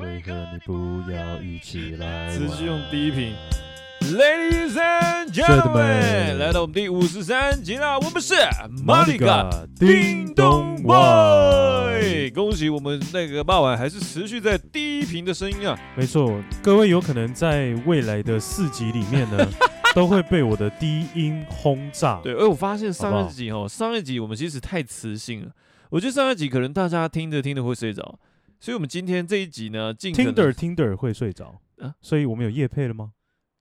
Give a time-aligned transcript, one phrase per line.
[0.00, 2.30] 为何你不要一起来？
[2.30, 3.34] 持续用低频
[4.00, 7.98] ，Ladies and gentlemen，来到我们第五十三集啦。
[7.98, 8.34] 我们是
[8.82, 15.78] 马里嘎叮咚外，恭喜我们那个傍晚还是持续在低频的声音啊。
[15.94, 19.46] 没错，各位有可能在未来的四集里面呢，
[19.94, 22.22] 都会被我的低音轰炸。
[22.24, 25.48] 对，而我发现上一集哦，上一集我们其实太磁性了。
[25.90, 28.18] 我觉得上一集可能大家听着听着会睡着，
[28.60, 33.12] 所以我们今天这一集呢，尽可能听着听着会睡着啊，所以我们有夜配了吗？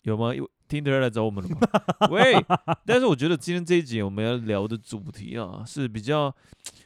[0.01, 0.35] 有吗？
[0.35, 2.07] 有听着来找我们了吗？
[2.11, 2.33] 喂，
[2.85, 6.35] 但是我觉得今天这一集我们要聊的主题啊是比较，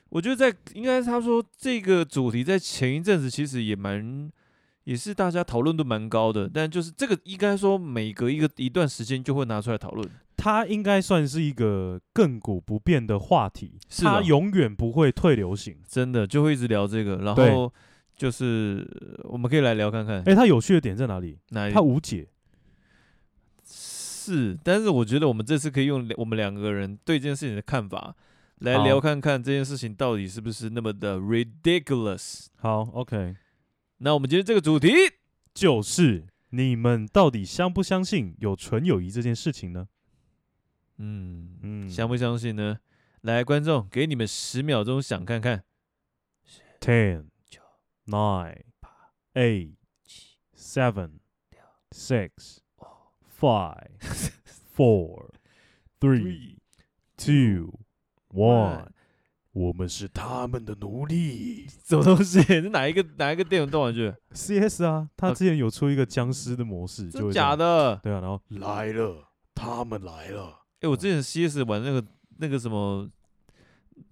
[0.09, 4.29] 我觉得在应该他说这个主题在前一阵子其实也蛮，
[4.83, 10.07] 也是大家讨论度蛮高的，但就是这个应该说每隔一个一段时间就会拿出来讨论。
[10.37, 17.17] 它应该算是一个亘古不变的话题，是它永远不会退流行，真的就会一直聊这个。
[17.17, 17.71] 然后
[18.15, 18.87] 就是
[19.23, 21.39] 我们可以来聊看看，哎、欸，它有趣的点在哪里？
[21.49, 21.73] 哪里？
[21.73, 22.27] 它无解。
[23.65, 28.15] 是，但是我觉得我们这次可以用我们两个人对这件事情的看法
[28.59, 32.45] 来聊看看这件事情到底是不是那么的 ridiculous。
[32.55, 33.35] 好，OK，
[33.97, 34.93] 那我们今天这个主题
[35.53, 39.87] 就是你们到底相不相信有纯友谊这件事情呢？
[40.99, 42.77] 嗯嗯，相不相信呢？
[43.21, 45.63] 来，观众，给你们十秒钟想看看。
[46.79, 47.25] Ten,
[48.07, 48.63] nine,
[49.35, 49.75] eight,
[50.55, 51.19] seven,
[51.91, 52.61] six,
[53.39, 53.89] five,
[54.75, 55.29] four,
[55.99, 56.57] three,
[57.17, 57.79] two,
[58.29, 58.87] one。
[59.53, 61.67] 我们是他们的奴隶。
[61.85, 62.41] 什么东西？
[62.41, 67.95] 是哪一个哪一个电影动玩具？CS 啊，他之前有出一个僵尸的模式，就假的。
[68.01, 70.61] 对啊，然后来了，他们来了。
[70.77, 72.03] 哎、欸，我之前 CS 玩那个
[72.39, 73.07] 那个什么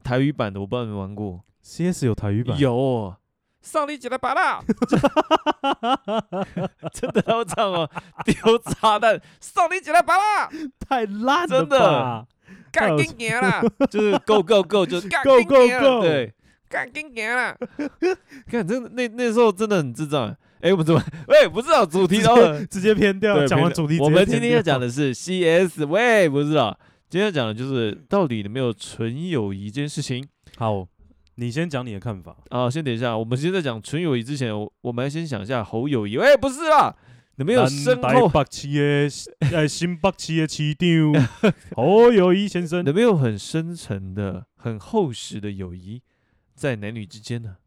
[0.03, 1.43] 台语版的，我不知道你们玩过。
[1.63, 2.59] CS 有台语版？
[2.59, 3.15] 有。
[3.61, 4.61] 上你几来把啦！
[6.93, 7.89] 真的要唱哦，
[8.25, 9.21] 丢炸弹！
[9.39, 10.49] 上你几来把啦！
[10.79, 12.27] 太烂了，真的。
[12.71, 16.33] 干紧行啦，就是 Go Go Go，就是 Go Go Go，对，
[16.69, 17.55] 干紧行啦。
[18.49, 20.29] 看，真的那那时候真的很智障。
[20.61, 21.03] 哎、欸，我们怎么？
[21.27, 23.45] 喂，不知道主题，然后直接偏掉。
[23.45, 25.85] 讲完主题，我们今天要讲的是 CS。
[25.85, 26.77] 喂，不知道，
[27.09, 30.25] 今天要讲的就是到底有没有纯友谊这件事情。
[30.57, 30.87] 好，
[31.41, 32.69] 你先讲你的看法啊。
[32.69, 36.17] 先等一下，我们现在讲纯友谊之前，我们要先想一下侯友谊。
[36.17, 36.95] 哎，不是啦，
[37.37, 39.09] 你没有深厚北七的？
[39.51, 41.27] 哎，新北市的市长
[41.75, 46.01] 侯友谊先生， 有没有很深沉的、很厚实的友谊
[46.53, 47.57] 在男女之间呢？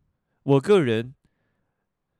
[0.45, 1.15] 我个人。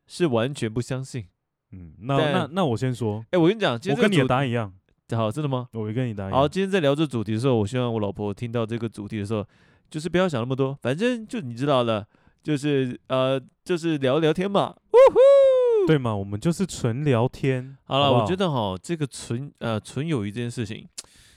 [0.07, 1.25] 是完全不相信，
[1.73, 4.71] 嗯，那那那我先说，哎、欸，我跟你讲，我跟你的答案一样，
[5.13, 5.67] 好，真的吗？
[5.73, 6.41] 我跟你答案一样。
[6.43, 9.43] 好，今天在聊这主题的时候，我希望我老婆听到这个主题的时候，
[9.91, 12.07] 就是不要想那么多，反正就你知道的，
[12.43, 17.77] 就是呃，就是聊聊天嘛，呜呼，对嘛，我们就是纯聊天。
[17.85, 20.87] 好了，好好我觉得哈，这个纯呃纯友谊这件事情，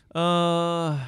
[0.09, 0.99] 呃，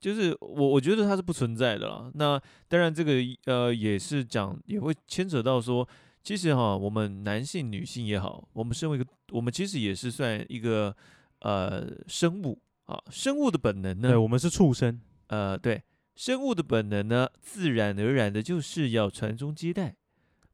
[0.00, 2.10] 就是我我觉得它是不存在的啦。
[2.14, 3.12] 那当然，这个
[3.46, 5.86] 呃也是讲也会牵扯到说。
[6.26, 10.96] 其实哈，我们男性、女性也好，我们身为一个，我们其实也是算一个
[11.40, 12.98] 呃生物啊。
[13.10, 14.98] 生物的本能呢，对，我们是畜生。
[15.26, 15.82] 呃，对，
[16.14, 19.96] 生物的本能呢，自然而然的就是要传宗接代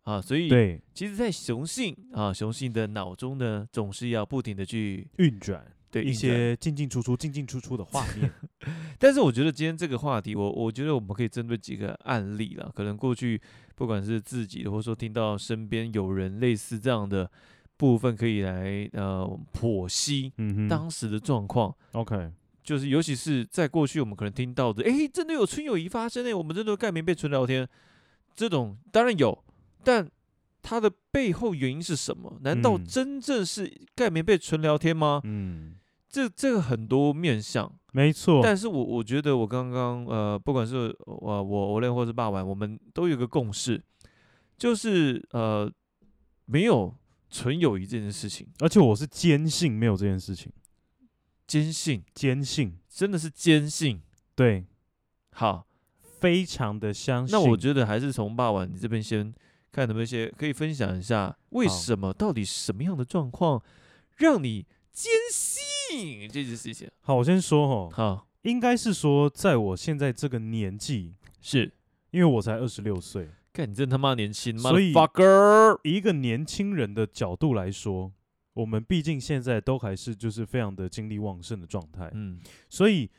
[0.02, 0.20] 啊。
[0.20, 5.64] 所以，对，其实，在雄性啊，雄性的脑中呢，总是要不停的去运转。
[5.92, 8.32] 对一些进进出出、进进出出的画面，
[8.96, 12.70] 但是我觉得今天这个话题，我我觉得我们可以针对几个案例了。
[12.76, 13.40] 可能过去
[13.74, 17.28] 不管是自己的，或者说听到身边有人类似这样的
[17.76, 20.32] 部分，可以来呃剖析
[20.68, 21.74] 当时的状况。
[21.90, 22.30] OK，
[22.70, 27.68] 就是尤其是在过去我们可能听到的，哎，真的有纯友谊发生哎，我们真的盖棉被纯聊天，
[28.36, 29.42] 这种当然有，
[29.82, 30.08] 但
[30.62, 32.38] 它的背后原因是什么？
[32.42, 35.20] 难道真正是盖棉被纯聊天吗？
[35.24, 35.74] 嗯。
[36.08, 38.40] 这这个很多面向，没错。
[38.42, 43.80] 但是我我觉得我刚刚呃，不管是呃我我练或是霸玩，我们都有一个共识，
[44.56, 45.70] 就是呃
[46.46, 46.92] 没有
[47.28, 48.44] 纯友谊这件事情。
[48.58, 50.52] 而且我是坚信没有这件事情，
[51.50, 54.00] 坚信坚信真的是坚信。
[54.36, 54.64] 对，
[55.32, 55.66] 好，
[56.00, 57.36] 非常的相信。
[57.36, 59.34] 那我觉得还是从霸王你这边先
[59.72, 63.60] 看有没有一些可以分享一下，为什么到底什么样的状况
[64.18, 66.88] 让你坚信这件事情。
[67.00, 67.96] 好，我先说哈。
[67.96, 71.72] 好，应该是说，在我现在这个年纪，是
[72.12, 73.28] 因为我才二十六岁。
[73.52, 78.12] 看你真他妈年轻，所以 Fucker 以一个年轻人的角度来说，
[78.54, 82.10] 我们毕竟现在都还是就是非常的精力旺盛的状态。
[82.14, 82.38] 嗯，
[82.68, 83.10] 所以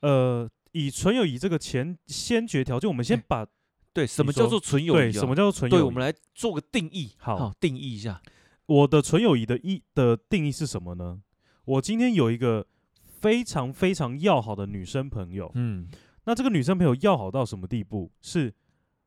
[0.00, 3.44] 呃，以纯友谊这个前先决条件，我们先把。
[3.44, 3.48] 欸
[3.90, 5.00] 对，什么叫做纯友谊、啊？
[5.00, 5.80] 对，什么叫做纯友谊？
[5.80, 7.10] 对，我们来做个定义。
[7.18, 8.22] 好定义一下。
[8.66, 11.20] 我的纯友谊的意的定义是什么呢？
[11.64, 12.64] 我今天有一个
[13.04, 15.88] 非常非常要好的女生朋友，嗯，
[16.26, 18.12] 那这个女生朋友要好到什么地步？
[18.20, 18.54] 是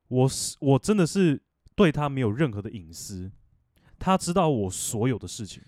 [0.09, 1.41] 我是我真的是
[1.73, 3.31] 对她没有任何的隐私，
[4.01, 5.61] 她知道我所有的事情。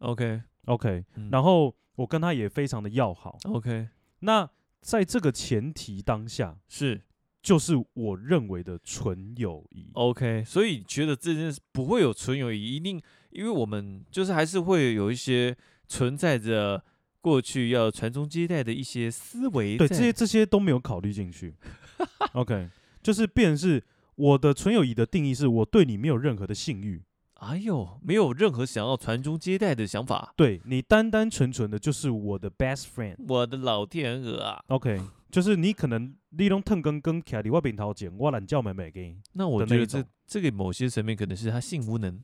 [0.00, 3.38] OK OK，、嗯然后我跟他也非常的要好。
[3.44, 3.88] OK，
[4.20, 4.48] 那
[4.82, 7.00] 在这个前提当下，是
[7.40, 9.88] 就是我认为的纯友谊。
[9.94, 15.56] OK，所以觉得这件事不会有纯友谊，一定因为我们就是还是会有一些
[15.88, 16.84] 存在着
[17.20, 19.78] 过去要传宗接代的一些思维。
[19.78, 21.54] 对，这些这些都没有考虑进去。
[22.34, 22.68] OK，
[23.02, 23.82] 就是变成是
[24.16, 27.02] 我的纯友谊的定义是我对你没有任何的性欲，
[27.42, 30.32] 哎呦，没有任何想要传宗接代的想法。
[30.36, 33.16] 对你单单纯纯的就是我的 best friend。
[33.26, 39.16] 我的老天鹅啊！OK，就是你可能你拢腾根跟徛伫我边头前，我懒叫妹妹给。
[39.32, 42.22] 那我觉得这这个某些层面可能是他性无能，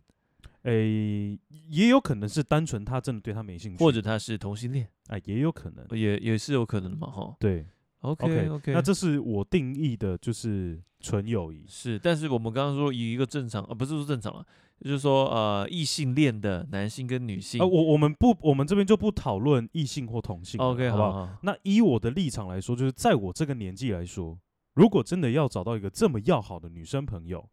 [0.63, 1.37] 诶，
[1.69, 5.85] 也有可能是单纯他真的对他没兴趣，或者他是同性恋，啊，也有可能。
[5.99, 7.37] 也也是有可能的嘛，哈。
[7.41, 7.67] 对
[8.01, 11.65] OK，OK OK，那这是我定义的，就是纯友谊。
[11.67, 14.45] 是，但是我们刚刚说以一个正常，呃，不是说正常了，
[14.81, 17.61] 就是说呃，异性恋的男性跟女性。
[17.61, 21.13] 啊，我我们不，我们这边就不讨论异性或同性 OK，好不好？
[21.13, 24.39] 好好，那以我的立场来说，就是在我这个年纪来说，
[24.75, 27.49] 如果真的要找到一个这么要好的女生朋友，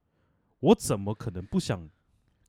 [0.60, 1.90] 我怎么可能不想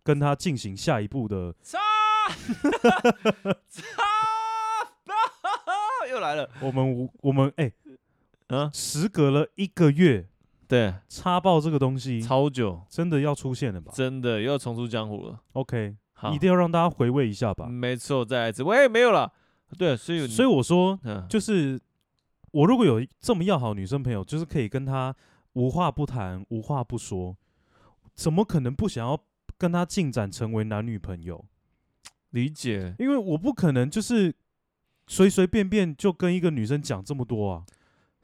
[0.02, 1.54] 跟她进行下一步的？
[6.10, 7.70] 又来了，我们无我们哎，
[8.48, 10.28] 啊，时隔了一个月，
[10.68, 15.40] 对，插爆这个东西，超久，真的要出现了吧真的又要重出江湖了。
[15.52, 17.66] ？OK，好，一定要让大家回味一下吧。
[17.66, 19.32] 没错，再来一次，喂，没有了。
[19.76, 21.80] 对，所以所以我说，嗯，就是
[22.52, 25.14] 我如果有这么要好的女生朋友，就是可以跟她
[25.54, 27.36] 无话不谈、无话不说，
[28.14, 29.20] 怎么可能不想要
[29.58, 31.44] 跟她进展成为男女朋友？
[32.30, 34.34] 理解，因为我不可能就是
[35.06, 37.64] 随随便便就跟一个女生讲这么多啊，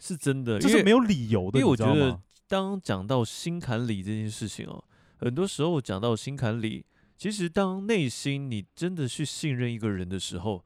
[0.02, 1.60] 是真的，因是没有理由的。
[1.60, 4.82] 因为我觉得当讲到心坎里这件事情哦，
[5.18, 6.84] 很多时候讲到心坎里，
[7.16, 10.64] 其实当内心你真的去信任一个人的时候，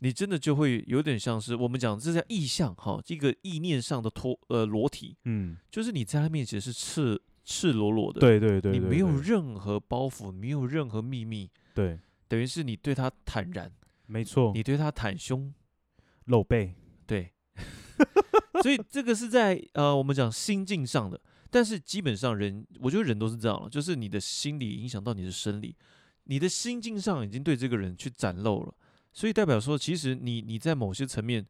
[0.00, 11.98] 你真的就会有点像是我们讲这叫意象哈，这个意念上的脱呃裸体，嗯，就是你在他面前是赤赤裸裸的，对对对对，你没有任何包袱，没有任何秘密，对，
[12.28, 13.72] 等于是你对他坦然，
[14.04, 15.54] 没错，你对他袒胸，
[16.26, 16.74] 露背，
[17.06, 17.32] 对，
[18.62, 21.20] 所以这个是在呃我们讲心境上的，
[21.50, 25.74] 但是基本上人，我觉得人都是这样了，就是你的心理影响到你的生理，
[26.24, 28.74] 你的心境上已经对这个人去展露了，
[29.12, 31.46] 所以代表说，其实你你在某些层面，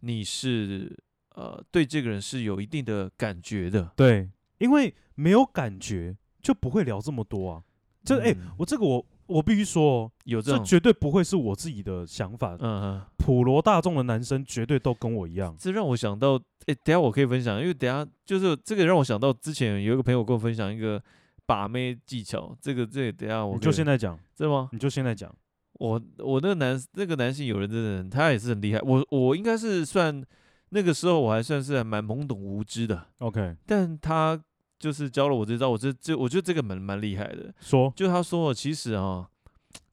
[0.00, 0.96] 你是
[1.34, 7.62] 呃对这个人是有一定的感觉的，对，因为没有感觉就不会聊这么多啊。
[8.04, 12.56] 这哎、嗯我这个我我必须说有这种，绝对不会是我自己的想法。
[12.60, 13.02] 嗯嗯。
[13.18, 15.54] 普罗大众的男生绝对都跟我一样。
[15.58, 21.02] 这让我想到，哎，等下我可以分享，因为等下就是这个让我想到之前有一个朋友跟我分享一个
[21.44, 24.68] 把妹技巧，这个这个等下我你就现在在讲，真的吗？
[24.72, 25.34] 你就现在讲。
[25.78, 30.24] 我我那个男那个男性友人真的人，他也是很厉害，我我应该是算
[30.70, 34.42] 那个时候我还算是还蛮懵懂无知的，OK，但他
[34.78, 39.28] 就是教了我这招，我这这我觉得这个蛮蛮厉害的，说就他说其实啊，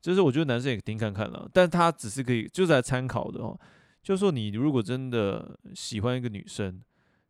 [0.01, 3.57] 就是我觉得男生也听看看了，但他只是可以就是来参考的哦。
[4.01, 6.81] 就说你如果真的喜欢一个女生，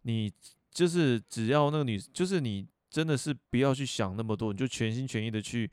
[0.02, 0.32] 你
[0.72, 5.70] 就是只要那个女，就是你真的是不要去想那么多，你就全心全意的去，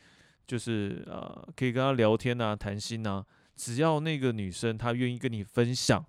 [0.47, 3.25] 就是呃，可以跟她聊天啊，谈心啊。
[3.57, 6.05] 只要那个女生她愿意跟你分享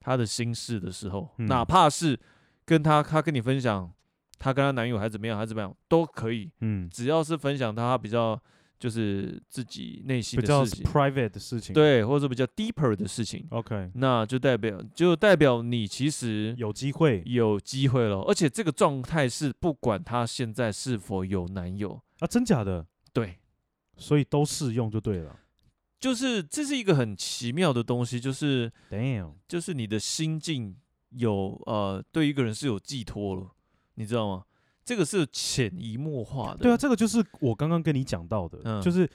[0.00, 2.18] 她的心事的时候，嗯哪怕是
[2.64, 3.92] 跟她她跟你分享
[4.38, 8.40] 她跟她男友还怎么样还怎么样都可以，嗯，只要是分享她比较
[8.78, 11.72] 就是自己内心比较的事情，private 的事情。
[11.72, 13.46] 对，或者比较 deeper 的事情。
[13.50, 23.38] ，OK，那就代表就代表你其实有机会有机会了，而且这个状态是不管她现在是否有男友，啊，真假的，对，
[23.96, 25.40] 所以都适用就对了。
[25.98, 30.76] 就是这是一个很奇妙的东西，就是 Damn，就是你的心境
[31.08, 33.50] 有呃对一个人是有寄托了，
[33.96, 34.44] 你知道吗？
[34.84, 39.10] 这个是潜移默化的，对啊，这个就是我刚刚跟你讲到的，嗯就是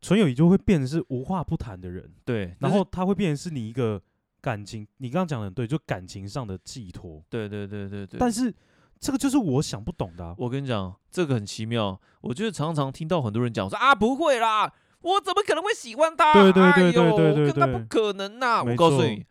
[0.00, 4.02] 纯友谊就会变成是无话不谈的人，对，然后他会变成是你一个
[4.40, 7.24] 感情，你刚刚讲的很对，就感情上的寄托。
[7.30, 8.52] 对对对对对，但是
[8.98, 12.00] 这个就是我想不懂的啊、我跟你讲，这个很奇妙。
[12.20, 16.32] 我觉得常常听到很多人讲说啊，不会啦，我怎么可能会喜欢他？
[16.32, 19.24] 对对对对对对跟他对不可能呐、没我告诉你，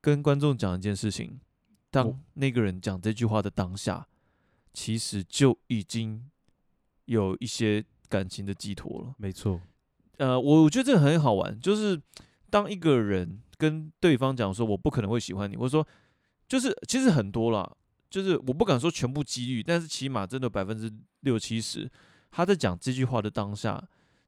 [0.00, 1.38] 跟观众讲一件事情，
[1.94, 4.04] 当那个人讲这句话的当下，
[4.72, 6.28] 其实就已经
[7.04, 9.14] 有一些感情的寄托了。
[9.16, 9.60] 没错，
[10.16, 12.00] 呃，我我觉得这个很好玩，就是
[12.50, 15.86] 当一个人跟对方讲说“我不可能会喜欢你”，或者说
[16.48, 17.72] 就是其实很多啦，
[18.10, 21.88] 就是我不敢说全部几率，但是起码真的百分之六七十，
[22.32, 23.80] 他在讲这句话的当下，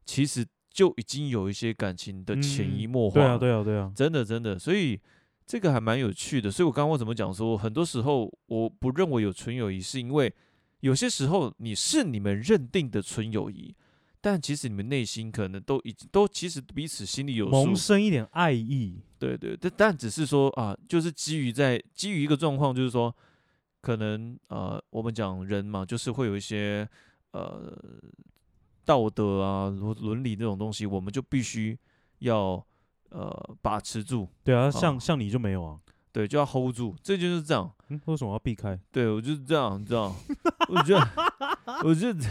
[0.05, 3.15] 其实就已经有一些感情的潜移默化。
[3.15, 5.01] 对啊，对啊，对啊，真的真的，所以。
[5.47, 10.35] 这个还蛮有趣的，所以我刚刚我怎么讲说，很多时候我不认为有纯友谊，是因为
[10.81, 13.73] 有些时候你是你们认定的纯友谊，
[14.21, 23.15] 但其实你们内心可能都已经都其实彼此心里有萌生一点爱意，对对，但但只是说啊，就是基于在基于一个状况，就是说
[23.81, 26.89] 可能呃，我们讲人嘛，就是会有一些
[27.31, 27.73] 呃
[28.85, 31.79] 道德啊、伦理这种东西，我们就必须
[32.19, 32.67] 要。
[33.11, 35.79] 呃，把持住，对啊，像像你就没有啊，
[36.13, 37.71] 对，就要 hold 住，这就是这样。
[37.89, 38.79] 嗯，为什么要避开？
[38.91, 40.15] 对我就是这样，这样？
[40.69, 41.09] 我觉得，
[41.85, 42.25] 我觉得，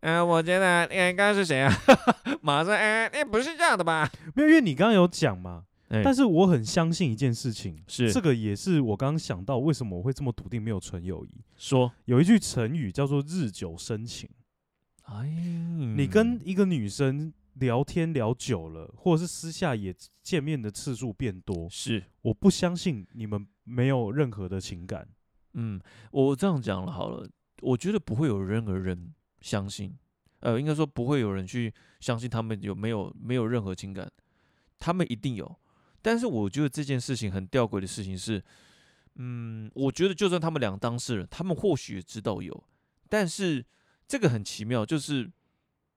[0.00, 1.72] 呃， 我觉得，哎，刚刚是谁啊？
[2.42, 4.10] 马上，哎，哎，不是这样的吧？
[4.34, 5.64] 没有，因为你刚刚有讲嘛。
[5.88, 11.30] 欸、但是我很相信一件事情，是这个也是我刚刚想到为什么我会这么笃定没有纯友谊。
[11.56, 14.30] 说有一句成语叫做“日久生情”。
[15.10, 15.26] 哎，
[15.96, 17.32] 你跟一个女生。
[17.54, 25.08] 聊天聊久了，或者是私下也见面的次数变多，是我不相信你们没有任何的情感。
[25.54, 25.80] 嗯，
[26.12, 27.28] 我这样讲了好了，
[27.60, 29.92] 我觉得不会有任何人相信，
[30.38, 34.10] 呃，应该说不会有人去相信他们有没有没有任何情感，
[34.78, 35.58] 他们一定有。
[36.00, 38.42] 但是我觉得这件事情很吊诡的事情是，
[39.16, 42.64] 嗯，我觉得就算他们两个当事人，他们或许也知道有，
[43.08, 43.66] 但是
[44.06, 45.30] 这个很奇妙，就是。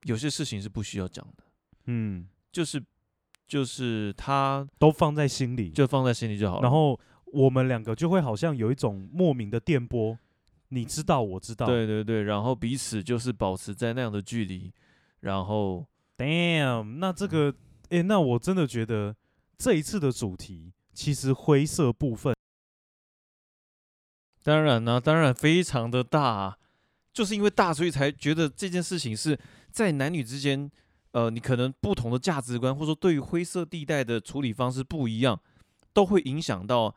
[0.04, 1.44] 有些事情是不需要讲的，
[1.86, 2.84] 嗯，就是
[3.48, 6.62] 就是他都放在心里，就放在心里就好了。
[6.62, 10.18] 然后我们两个就会好像有一种莫名的电波，
[10.70, 14.74] 你知道，我知道，对对对，然后彼此就是保持在那样的距离，
[15.22, 15.86] 然后
[16.18, 19.16] ，damn，那这个，哎、欸，那我真的觉得
[19.58, 22.36] 这一次的主题其实灰色部分，
[24.44, 26.58] 当然呢、啊，当然非常的大、啊，
[27.14, 29.40] 就是因为大，所以才觉得这件事情是。
[29.74, 30.70] 在男女之间，
[31.14, 35.40] 呃，你可能不同的价值观，或者说对于灰色地带的处理方式不一样，
[35.94, 36.96] 都会影响到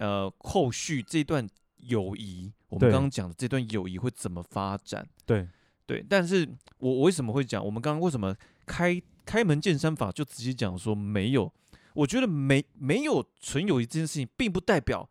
[0.00, 2.52] 呃后续这段友谊。
[2.68, 5.08] 我们刚刚讲的这段友谊会怎么发展？
[5.24, 5.46] 对
[5.86, 6.04] 对。
[6.08, 6.44] 但是
[6.78, 7.64] 我我为什么会讲？
[7.64, 8.34] 我们刚刚为什么
[8.66, 11.52] 开开门见山法就直接讲说没有？
[11.94, 15.08] 我觉得没没有纯友谊这件事情，并不代表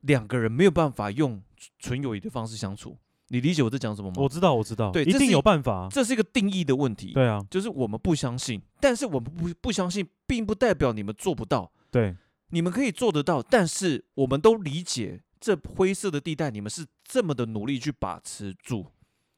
[0.00, 1.40] 两个人没有办法用
[1.78, 2.98] 纯友谊的方式相处。
[3.28, 4.16] 你理解我在讲什么吗？
[4.18, 5.86] 我知道，我知道，对，一定有办法。
[5.90, 7.12] 这是一个定义的问题。
[7.12, 11.70] 对啊，就是我们不相信，但是我们不不相信，并不代表你们做不到。
[11.90, 12.16] 对，
[12.50, 18.86] 你们可以做得到，但是我们都理解这灰色的地带，你们是这么的努力去把持住，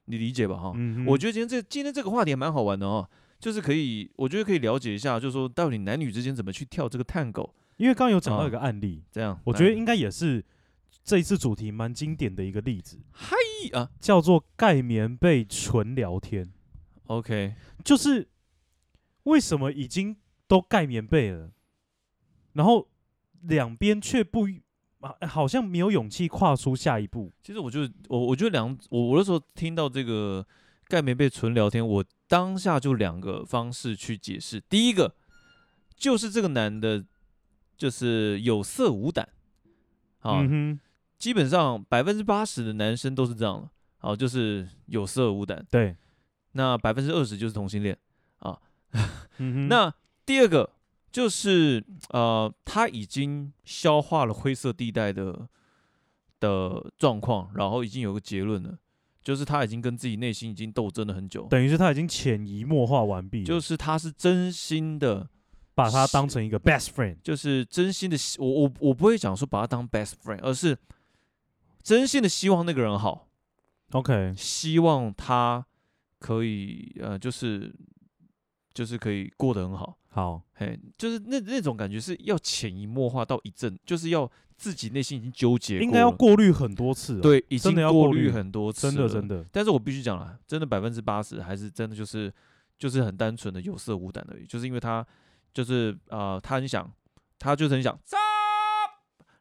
[0.05, 0.57] 你理解吧？
[0.57, 3.09] 哈，嗯，我觉得今天这今天这个话题还蛮好玩的哦，
[3.41, 7.53] 就是可以，我觉得可以了解一下，就是说到底男女之间怎么去跳这个探狗。
[7.77, 10.45] 因为刚刚有讲到一个案例，这样，我觉得应该也是。
[11.03, 13.37] 这一次主题蛮经典的一个例子，嗨
[13.73, 16.53] 啊，叫做盖棉被纯聊天。
[17.07, 17.55] OK，
[17.85, 18.29] 就是
[19.25, 20.17] 为什么已经
[20.47, 21.51] 都盖棉被了，
[22.53, 22.89] 然后
[23.41, 24.47] 两边却不
[25.01, 27.33] 啊，好像没有勇气跨出下一步。
[27.43, 30.47] 其实我就我我觉得两我我那时候听到这个
[30.87, 34.61] 盖棉被纯聊天，我当下就两个方式去解释。
[34.69, 35.17] 第一个
[35.97, 37.05] 就是这个男的，
[37.77, 39.29] 就是有色无胆
[40.21, 40.47] 啊。
[40.49, 40.79] 嗯
[41.21, 45.65] 基本上百分之八十的男生都是这样了，好，就是有色无胆。
[45.71, 45.95] 对，
[46.53, 47.97] 那百分之二十就是同性恋
[48.39, 48.59] 啊。
[49.37, 49.93] 嗯、那
[50.25, 50.71] 第二个
[51.13, 55.47] 就是呃，他已经消化了灰色地带的
[56.41, 58.79] 的状况，然后已经有个结论了，
[59.23, 65.29] 就是他已经跟自己内心已经斗争了很久，等于是他已经潜移默化完毕，就是他是真心的
[65.75, 70.79] 把他当成一个 best friend，就是真心的，我我我不会讲说把他当 best friend，而是。
[71.83, 73.29] 真心的希望那个人好
[73.93, 75.65] ，OK，希望他
[76.19, 77.75] 可以呃，就是
[78.75, 89.45] 就是可以过得很好，好，嘿，就是那那种感觉是要潜移默化到一阵，就是要自己内心已经纠结，应该要过滤很多次，对，已经要过滤很多次，真的真的。
[89.51, 92.33] 但是我必须讲了，真的百分之八十还是真的就是
[92.79, 95.05] 就是很单纯的有色无胆而已，就是因为他
[95.55, 96.93] 就是呃，他很想，
[97.39, 97.99] 他就是很想，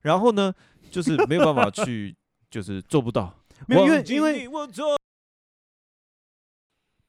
[0.04, 0.54] 然后呢，
[0.90, 2.16] 就是没有办法去。
[2.50, 3.38] 就是做不到，
[3.68, 4.68] 没有，因为因为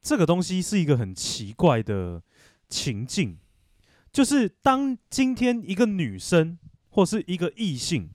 [0.01, 2.21] 这个东西是一个很奇怪的
[2.67, 3.37] 情境，
[4.11, 6.57] 就是当今天一个女生
[6.89, 8.09] 或是一个异性，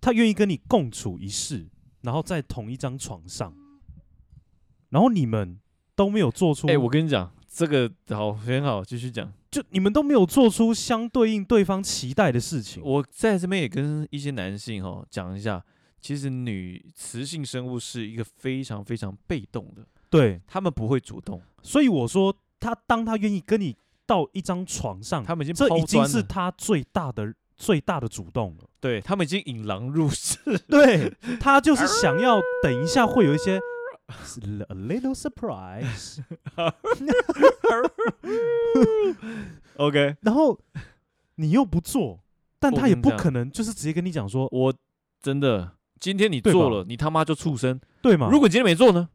[0.00, 1.66] 她愿意跟你共处一室，
[2.02, 3.54] 然后在同一张床上，
[4.88, 5.58] 然后你们
[5.94, 9.32] 都没有做出，哎，我跟你讲，这个好很好，继续讲。
[9.50, 12.82] 就你们都没有做出相对应对方期待的事情。
[12.82, 15.64] 我在这边也跟一些男性哈讲一下，
[16.06, 21.42] 其实女雌性生物是一个非常非常被动的，对，他们不会主动。
[21.64, 28.64] 所以我说，他当他愿意跟你到一张床上，他们已经这已经是他最大的最大的主动了。
[28.78, 33.58] 对，他们已经引狼入室，对，他就是想要等一下会有一些。
[34.06, 36.20] A little surprise。
[39.74, 40.56] OK，然后
[41.34, 42.20] 你又不做，
[42.60, 44.72] 但他也不可能就是直接跟你讲说，我
[45.20, 48.28] 真的今天你做了，你他妈就畜生，对吗？
[48.30, 49.08] 如果今天没做呢？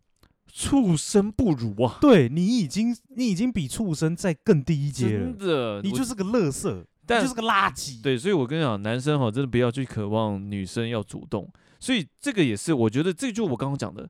[0.53, 1.97] 畜生不如啊！
[2.01, 8.01] 对，你已经你已经比畜生再更低一阶了，真的，你就是个垃圾，但就是个垃圾。
[8.01, 14.09] 对，所以我跟你讲，男生哈，真的不要去渴望女生要主动，所以这个也是，我觉得这就我刚刚讲的。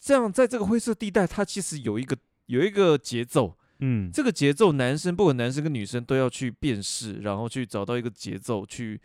[0.00, 8.98] 这样，在这个灰色地带，它其实有一个有一个节奏，嗯，这个节奏，男生不管男生跟女生都要去辨识，然后去找到一个节奏，去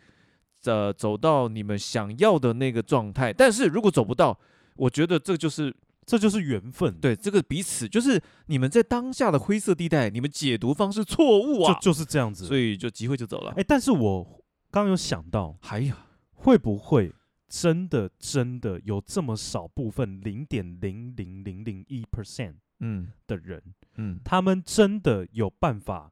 [0.64, 3.32] 呃走到你们想要的那个状态。
[3.32, 4.38] 但是如果走不到，
[4.76, 13.52] 我觉得这就是这就是缘分，对，这个彼此就是你们在当下的灰色地带，你们解读方式错误啊，就就是这样子，所以就机会就走了。
[13.56, 14.24] 哎，但是我
[14.70, 17.12] 刚刚有想到，哎呀，会不会？
[17.48, 23.62] 真的真的有这么少部分零点零零零零一 percent 嗯的人，
[23.96, 26.10] 嗯，他们真的有办法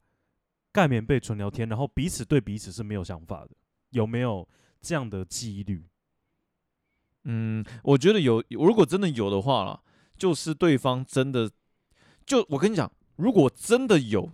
[0.70, 3.50] 盖棉被纯聊天，然后彼此对彼此是没有想法的，
[3.90, 4.48] 有没有
[4.80, 5.86] 这样的几率？
[7.24, 9.80] 嗯，我觉得有，如果真的有的话啦，
[10.16, 11.50] 就是对方真的，
[12.24, 14.30] 就我跟你讲，如果真的有，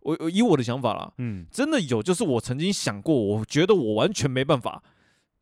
[0.00, 4.82] 我以我的想法啦，嗯，真的有，就是我曾经想过，我觉得我完全没办法。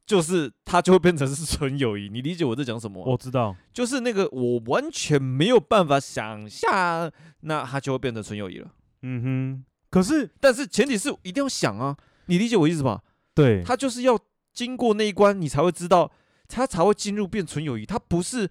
[0.07, 3.03] 就是他就会变成是纯友谊，你理解我在讲什么？
[3.05, 7.11] 我知道，就是那个我完全没有办法想象，
[7.41, 8.71] 那他就会变成纯友谊了。
[9.03, 13.03] 嗯哼，可是，但是前提是一定要想啊，你理解我意思吧？
[13.37, 14.19] 对，他就是要
[14.53, 16.11] 经过那一关，你才会知道，
[16.49, 17.85] 他才会进入变纯友谊。
[17.85, 18.51] 他不是，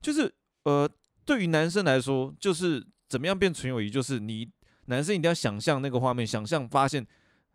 [0.00, 0.90] 就是呃，
[1.24, 4.50] 对于男生来说，就是怎么样变纯友谊，就是你
[4.86, 7.06] 男生一定要想象那个画面，想象发现，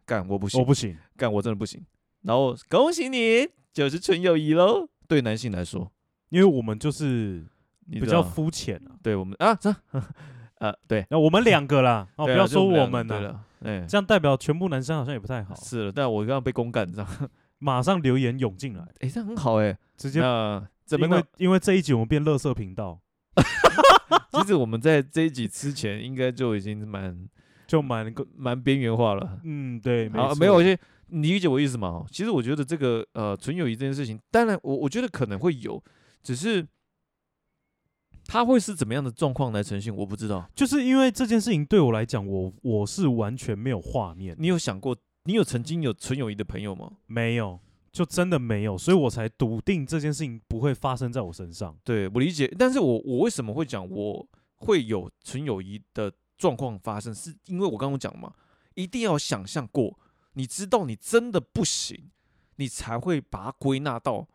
[0.06, 1.84] 干我不行，我不行，干我真的不行。
[2.22, 4.88] 然后恭喜你，就是纯友谊喽。
[5.08, 5.92] 对男性来说，
[6.30, 7.46] 因为我们就是
[7.90, 8.96] 比较肤浅啊。
[9.02, 9.74] 对我们啊，这
[10.60, 15.56] 呃，对，那我们两个啦，哦，不要说我们了，哎，这样代表全部男生好像也不太好。
[15.56, 23.00] 是了，但我刚刚被公干，这样 马上留言涌进来，哎，这样很好哎，直接那怎么，因为因为这一集我们变乐色频道。
[24.34, 27.28] 其实我们在这一集之前应该就已经蛮
[27.68, 29.40] 就蛮蛮边缘化了。
[29.44, 30.78] 嗯，对，好，没有一些。
[31.10, 32.04] 你理解我意思吗？
[32.12, 35.82] 其实我觉得这个呃纯友谊这件事情，当然我我觉得可能会有，
[36.22, 36.68] 只是
[38.28, 40.48] 他会是怎么样的状况来呈现，我不知道。
[40.54, 44.36] 就是因为这件事情对我来讲，我我是完全没有画面。
[44.38, 46.92] 你有想过，你有曾经有纯友谊的朋友吗？
[47.08, 47.60] 没有，
[47.92, 51.76] 就真的没有，所以我才笃定这件事情不会发生在我身上。
[51.84, 58.34] 对，我理解，但是我我为什么会讲我会有纯友谊的状况发生，是因为我刚刚讲嘛，
[58.76, 59.98] 一定要想象过。
[60.34, 62.12] 你知道你真的不行，
[62.58, 64.28] 你才会把它归纳到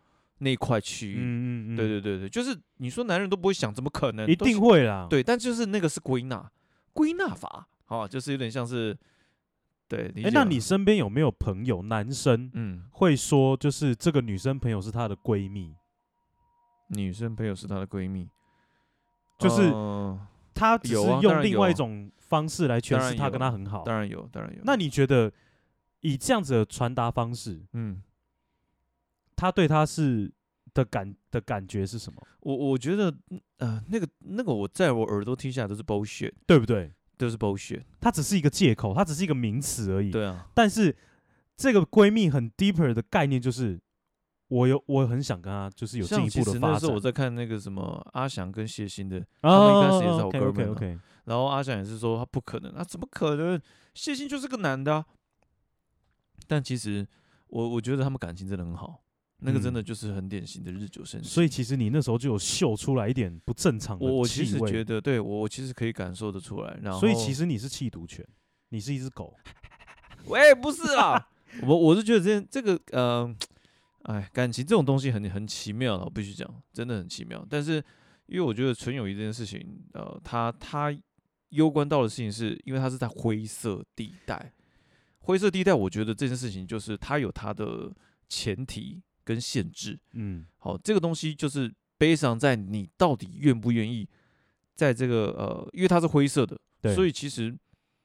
[0.42, 1.16] 那块区域。
[1.18, 4.28] 嗯嗯嗯，对对对对，就是你说男人都不会想，怎么可能？
[4.28, 5.07] 一定会啦。
[5.09, 6.50] 对，但就是那个是归纳，
[6.92, 8.96] 归纳法，好，就是有点像是，
[9.88, 10.12] 对。
[10.16, 15.74] 哎、欸，那你身边有没有朋友，男生，嗯，会说就是这个女生朋友是她的闺蜜，
[16.88, 18.28] 女生朋友是她的闺蜜，
[19.38, 19.72] 就是
[20.55, 23.83] 她只是用另外一种方式来诠释她跟她很好。
[23.85, 24.61] 当然有，当然有。
[24.64, 25.33] 那你觉得？
[26.05, 28.02] 以这样子的传达方式，嗯，
[29.42, 30.33] 他对他是
[30.72, 32.24] 的感的感觉是什么？
[32.42, 33.12] 我我觉得，
[33.59, 36.92] 呃，那个那个，我在我耳朵听下来都是 bullshit，对不对？
[37.18, 40.12] 都是 bullshit，它只是一个借口，它只是一个名词而已。
[40.12, 40.96] 对啊，但是
[41.57, 43.81] 这个闺蜜很 deeper 的概念就是，
[44.46, 46.72] 我有我很想跟他就是有进一步的发展。
[46.72, 51.00] 那时候我在看那个什么阿翔跟谢欣的，他们应该是也是好哥们。
[51.24, 53.61] 然后阿翔也是说他不可能，啊，怎么可能？
[53.94, 55.05] 谢欣就是个男的啊。
[56.46, 57.07] 但其实
[57.48, 59.12] 我我觉得他们感情真的很好，嗯、
[59.42, 61.31] 那个真的就是很典型的日久生情。
[61.31, 64.18] 所以其实你那时候就有嗅出来一点不正常的气味。
[64.18, 66.78] 我其实觉得，对我我其实可以感受得出来。
[66.83, 68.26] 然后，所以其实你是弃毒犬，
[68.70, 69.37] 你是一只狗。
[70.26, 71.28] 喂，不是啊，
[71.62, 73.37] 我我是觉得这这个呃，
[74.02, 77.44] 哎，感情这种东西很很奇妙的，我必须讲，真的很奇妙。
[77.50, 77.83] 但是
[78.26, 80.96] 因为我觉得纯友谊这件事情，呃，它它
[81.48, 84.52] 攸关到的事情是因为它是在灰色地带。
[85.24, 87.92] 灰色地带，我觉得这件事情就是它有它的
[88.28, 89.99] 前提，跟限制。
[90.13, 94.09] 嗯，好，这个东西就是悲伤在你到底愿不愿意，
[94.75, 97.57] 在这个呃，因为它是灰色的，对，所以其实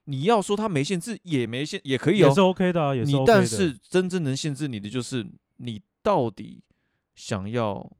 [0.06, 3.20] 你要说它没限制也没限，也可以哦，也是 OK 的啊，也是 OK 的。
[3.20, 5.26] 你但是真正能限制你的就是
[5.58, 6.64] 你到底
[7.16, 7.92] 想要，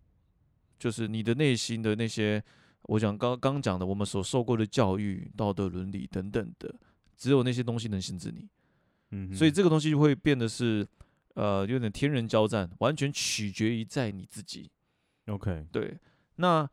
[0.78, 2.44] 就是你的内心的那些，
[2.84, 6.74] 我想刚刚讲的，我们所受过的教育、道德伦理等等的，
[7.18, 8.48] 只有那些东西能限制你。
[9.12, 10.88] 嗯，所以这个东西就会变得是，
[11.38, 14.72] 呃，有点天人交战，完全取决于在你自己。
[15.28, 15.96] OK，对。
[16.38, 16.68] 那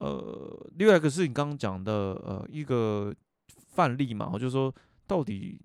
[0.00, 3.14] 呃，另外一个是你刚刚讲的，呃，一个
[3.46, 4.74] 范例嘛，就是说，
[5.06, 5.60] 到底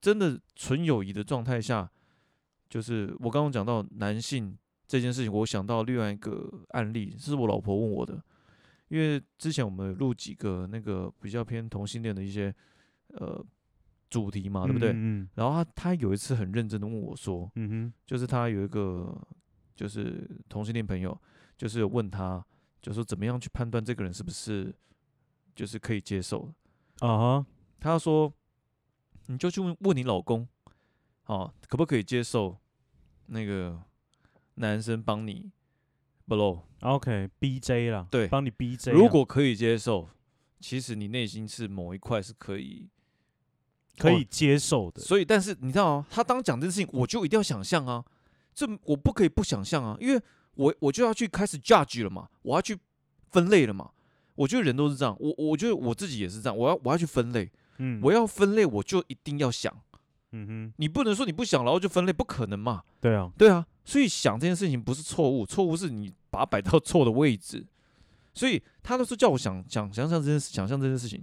[0.00, 1.88] 真的纯友谊的状态下，
[2.68, 8.20] 就是我刚刚讲到男性这件事情，我想到另外一个案例，是我老婆问我的，
[8.88, 12.52] 因为之前我们录几个那个比较偏同性恋的一些，
[13.10, 13.46] 呃。
[14.12, 14.90] 主题嘛，对不对？
[14.90, 19.18] 嗯，嗯，然后他他有一次很认真的问我说，嗯哼，就是他有一个
[19.74, 21.18] 就是同性恋朋友，
[21.56, 22.44] 就是问他，
[22.82, 24.74] 就说怎么样去判断这个人是不是
[25.54, 26.52] 就是可以接受
[26.98, 27.46] 啊哈，
[27.80, 28.30] 他说，
[29.28, 30.46] 你就去问问你老公，
[31.24, 32.58] 哦，可不可以接受
[33.28, 33.82] 那个
[34.56, 35.50] 男生帮你
[36.28, 38.92] blow？OK，BJ 啦，对，帮你 BJ。
[38.92, 40.10] 如果可以接受，
[40.60, 42.90] 其实你内心是某一块是可以。
[44.02, 48.04] 可以接受的，所以，但是你知道啊，他当讲这件事情，我就一定要想象啊，
[48.54, 50.20] 这我不可以不想象啊，因为
[50.54, 52.76] 我我就要去开始 judge 了嘛，我要去
[53.30, 53.90] 分类了嘛。
[54.34, 59.72] 我觉得人都是这样，我我觉得我自己也是这样，我要我要去分类，嗯，我要分类，我就一定要想，
[60.32, 62.82] 嗯哼，你不能说你不想然后就分类，不可能嘛。
[62.98, 67.66] 对啊，对啊，所以想这件事情不是错误，错误是你把它摆到错的位置，
[68.32, 71.22] 所以他都是叫我想想想象这件事，想象这件事情。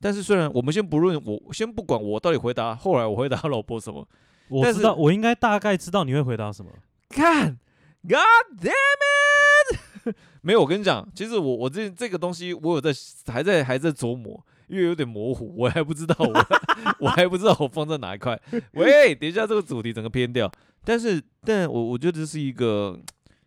[0.00, 4.06] 但是虽然我们先不论，我先不管我到底回答，后来我回答老婆什么，
[4.48, 6.70] 我知道，我应该大概知道你会回答什么。
[7.08, 7.58] 看
[8.02, 10.14] ，God damn it！
[10.42, 12.92] 没有，我跟你讲，其实我我这这个东西我有在
[13.32, 16.46] 还在还在琢磨，因为有点模糊，我还不知道我
[17.00, 18.38] 我还不知道我放在哪一块。
[18.74, 20.50] 喂，等一下这个主题整个偏掉，
[20.84, 23.00] 但是但我我觉得这是一个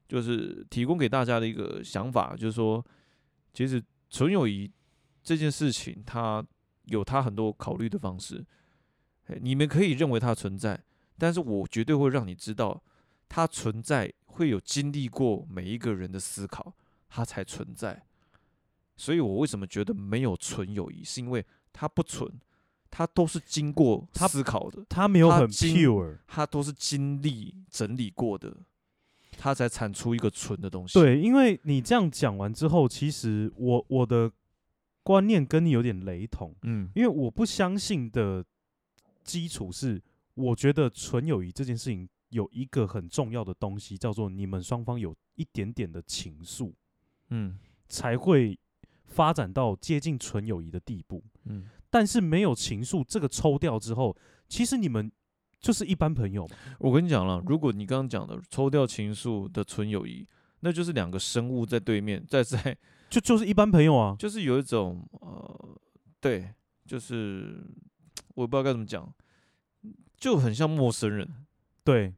[0.08, 2.84] 就是提供给大家的一个想法，就是说
[3.54, 4.70] 其实纯友谊。
[5.30, 6.44] 这件事情，它
[6.86, 8.44] 有它很多考虑的方式，
[9.40, 10.84] 你们可以认为它存在，
[11.20, 12.82] 但是我绝对会让你知道，
[13.28, 16.74] 它存在会有经历过每一个人的思考，
[17.08, 18.02] 它才存在。
[18.98, 22.28] 所以我为什么觉得没有纯友谊，是因为它不纯，
[22.90, 28.58] 它都是经过思考的，它没有很 pure，它都是经历整理过的，
[29.38, 31.00] 它才产出一个纯的东西。
[31.00, 34.32] 对，因为你这样讲完之后，其实我我的。
[35.10, 38.46] 观念跟你有点雷同，嗯，因为我不相信的
[39.24, 40.00] 基础是，
[40.36, 46.72] 我觉得纯友谊这件事情有一个很重要的东西，叫做你们双方有一点点的情愫，
[47.32, 48.56] 嗯，才会
[49.08, 54.16] 发展到接近纯友谊的地步，嗯，但是没有情愫，这个抽掉之后，
[54.48, 55.12] 其实你们
[55.60, 56.56] 就是一般朋友嘛。
[56.78, 60.28] 我跟你讲了，如果你刚刚讲的抽掉情愫的纯友谊，
[60.60, 62.78] 那就是两个生物在对面，在在。
[63.10, 65.78] 就就是一般朋友啊，就是有一种呃，
[66.20, 66.54] 对，
[66.86, 67.64] 就是
[68.36, 69.12] 我也不知道该怎么讲，
[70.18, 71.28] 就很像陌生人，
[71.84, 72.14] 对，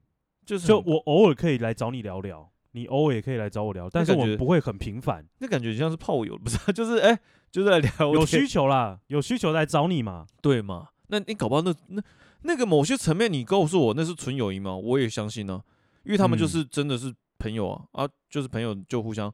[0.45, 6.58] 就是就我偶尔可以来找你聊聊，你偶尔也可以来找我聊，但是我们不会很频繁，那感觉像是炮友，不是？
[6.73, 7.19] 就是哎、欸，
[7.51, 10.89] 就是来聊，有需求啦，有需求来找你嘛，对嘛？
[11.08, 12.01] 那你搞不好那那
[12.43, 14.75] 那个某些层面，你告诉我那是纯友谊吗？
[14.75, 15.63] 我也相信呢、啊，
[16.04, 19.32] 因为他们就是真的是朋友啊，嗯、啊，就是朋友就互相。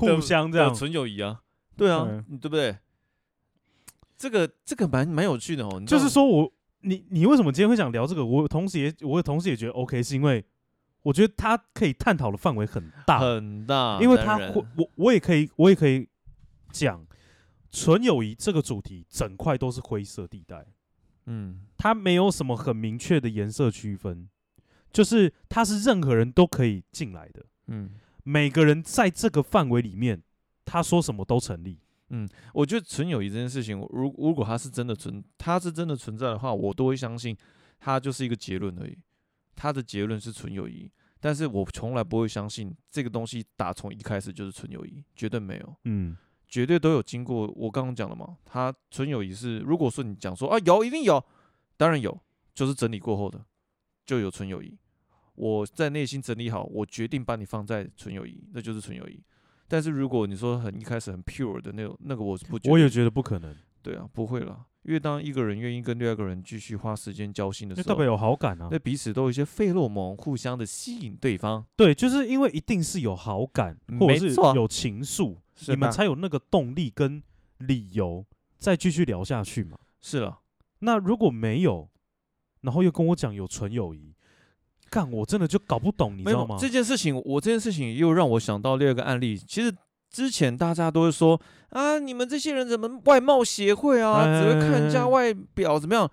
[0.00, 1.42] 互相这样纯友谊啊，
[1.76, 2.76] 对啊，对，对不对？
[4.16, 5.82] 这个这个蛮蛮有趣的哦。
[5.86, 8.24] 就是说我你你为什么今天会想聊这个？
[8.24, 10.44] 我同时也我同时也觉得 OK，是因为
[11.02, 16.06] 我觉得他可以探讨的范围很大很大，因为他会我我也可以我也可以
[16.70, 17.06] 讲
[17.70, 20.66] 纯友谊这个主题，整块都是灰色地带。
[21.26, 24.28] 嗯，它没有什么很明确的颜色区分，
[24.92, 27.44] 就是它是任何人都可以进来的。
[27.68, 27.90] 嗯。
[28.24, 30.22] 每个人在这个范围里面，
[30.64, 31.80] 他说什么都成立。
[32.10, 37.36] 嗯，我觉得纯友谊这件事情，如如果它是真的存，它是真的存在的话，我都会相信
[37.78, 38.98] 它就是一个结论而已。
[39.54, 45.76] 它的结论是纯友谊，但是我从来不会相信这个东西打从一开始就是纯友谊，绝对没有。
[45.84, 46.16] 嗯，
[46.48, 47.46] 绝对都有经过。
[47.54, 51.24] 我刚刚讲了嘛，它纯友谊是，如果说你讲说啊有，一定有，
[51.76, 52.20] 当然有，
[52.54, 53.44] 就是整理过后的
[54.04, 54.76] 就有纯友谊。
[55.34, 59.22] 我在内心整理好，我决定把你放在纯友谊，那就是纯友谊。
[59.68, 63.54] 但是如果你说很一开始很 pure 的那种，那个我是不觉得，我也觉得不可能。
[63.82, 64.66] 对啊，不会了。
[64.82, 68.68] 因为当一个人愿意跟另外一个人继续花时间交心的时候，代表有好感啊。
[68.70, 71.64] 那彼此都有一些费洛蒙，互相的吸引对方。
[71.76, 75.36] 对，就是因为一定是有好感，或者是有情愫，
[75.68, 77.22] 你们才有那个动力跟
[77.58, 78.24] 理由
[78.58, 79.78] 再继续聊下去嘛。
[80.00, 80.40] 是了，
[80.80, 81.88] 那如果没有，
[82.62, 84.14] 然后又跟我讲有纯友谊，
[84.90, 86.56] 干我真的就搞不懂，你知道吗？
[86.60, 89.74] 这件事情，我这件事情又让我想到另一个案例，其实。
[90.12, 96.10] 之前大家都会说啊，你们这些人怎么外貌协会啊，只会看人家外表怎么样？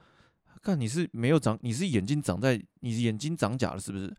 [0.62, 4.16] 看你是没有长，你是眼睛长在，你是眼睛长假了是不是？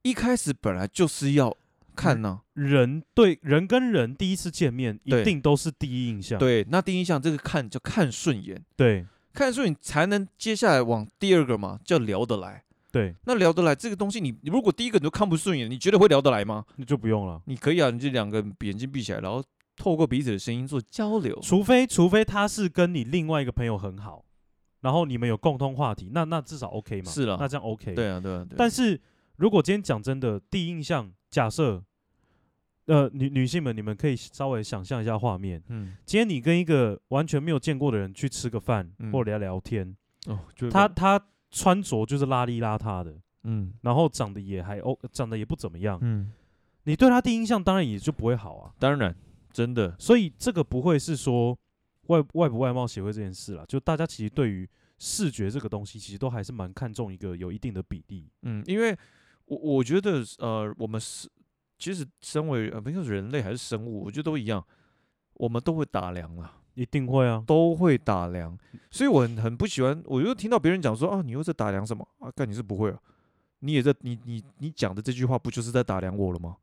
[0.00, 1.54] 一开始本来就是要
[1.94, 12.64] 看呢、啊，人对人跟人第一次见面一定都是第一印象，对，那第一印象这个看就看顺眼，对，看顺眼才能接下来往第二个嘛，叫聊得来。
[12.90, 16.64] 对，那聊得来这个东西你，你如果第一个你都看不顺眼，你觉得会聊得来吗？
[16.76, 17.40] 那就不用了。
[17.44, 19.44] 你可以啊，你这两个眼睛闭起来，然后
[19.76, 21.38] 透过彼此的声音做交流。
[21.42, 24.24] 除非，除非他是跟你另外一个朋友很好，
[24.80, 27.10] 然后你们有共通话题，那那至少 OK 嘛。
[27.10, 27.94] 是了，那这样 OK。
[27.94, 28.44] 对啊，对啊。
[28.48, 28.98] 对啊，但是
[29.36, 31.84] 如果今天讲真的，第一印象，假设，
[32.86, 35.62] 呃，女女性们，你们可以稍微想象一下画面。
[35.68, 35.94] 嗯。
[36.06, 39.94] 今天你跟一个完全没有见过的人去吃个饭，嗯、或聊聊天。
[40.26, 40.40] 哦。
[40.70, 43.16] 他他穿着就是邋里邋遢的。
[43.44, 45.98] 嗯，然后长得也还哦，长得也不怎么样。
[46.02, 46.32] 嗯，
[46.84, 48.74] 你对他第一印象当然也就不会好啊。
[48.78, 49.14] 当然，
[49.52, 49.94] 真的。
[49.98, 51.56] 所以这个不会是说
[52.08, 58.28] 外外不外貌协会这件事啦，就大家其实对于视觉这个东西，其实都还是蛮看重一个有一定的比例。
[58.42, 58.94] 嗯，因为
[59.46, 61.28] 我我觉得呃，我们是
[61.78, 64.62] 其实身为呃，不论是人类还是生物，我觉得都一样，
[65.34, 68.56] 我们都会打量啦，一定会啊，都会打量。
[68.90, 72.30] 所以我很很不喜欢，我又听到别人讲说啊，你又在打量什么啊？
[72.30, 72.98] 干你是不会啊。
[73.60, 76.56] 你也在你你你讲的这句话不就是在打量我了吗？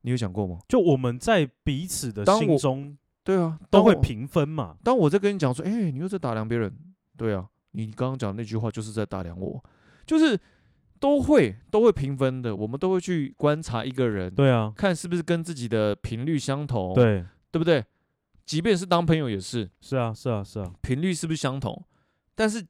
[0.00, 0.58] 你有想过吗？
[0.66, 4.76] 就我们在彼此的心中，对啊，都会平分嘛。
[4.82, 6.74] 当我在跟你讲说，哎、欸，你又在打量别人，
[7.16, 9.62] 对啊，你刚刚讲的那句话就是在打量我，
[10.06, 10.38] 就是
[10.98, 12.56] 都会都会评分的。
[12.56, 17.84] 我们都会去观察一个人，对啊，看是不是跟自己的频率相同，对对不对？
[18.46, 21.84] 即便是当朋友也是，是啊是啊是啊，频率是不是相同？
[22.34, 22.66] 但是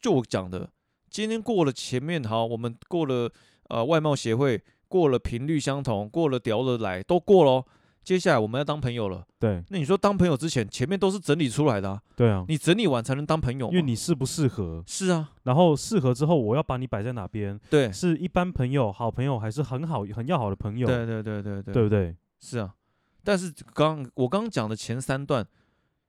[0.00, 0.70] 就我讲的。
[1.08, 3.28] 今天过了前面好，我们过了
[3.68, 7.64] 呃外貌协会，过了频率相同，过了聊得来，都过喽。
[8.04, 9.26] 接下来我们要当朋友了。
[9.38, 12.00] 对，那你说当朋友之前，前面都是整理出来的啊。
[12.16, 14.82] 对啊，你整理完才能当朋友，因为你适不适合。
[14.86, 17.58] 是啊，然后适合之后，我要把你摆在哪边？
[17.68, 20.86] 对，是一般朋友、好朋友，还是很好、很要好的朋友？
[20.86, 22.16] 对对对对对，对不对？
[22.40, 22.74] 是啊，
[23.22, 25.46] 但是刚我刚刚讲的前三段，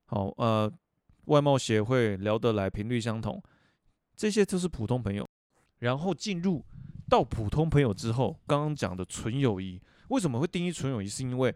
[0.06, 0.72] 好呃，
[1.26, 3.42] 外貌协会聊得来，频率相同，
[4.16, 5.26] 这些都是普通朋友。
[5.78, 6.64] 然后进入
[7.08, 11.08] 到普通朋友之后，刚刚讲的纯友谊，为什么会定义纯友谊？
[11.08, 11.54] 是因为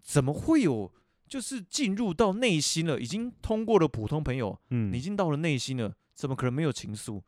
[0.00, 0.92] 怎么会有
[1.28, 7.22] 就是进入到内心了，已经通过了普通朋友，嗯，已经到了内心了，怎么可能没有情愫？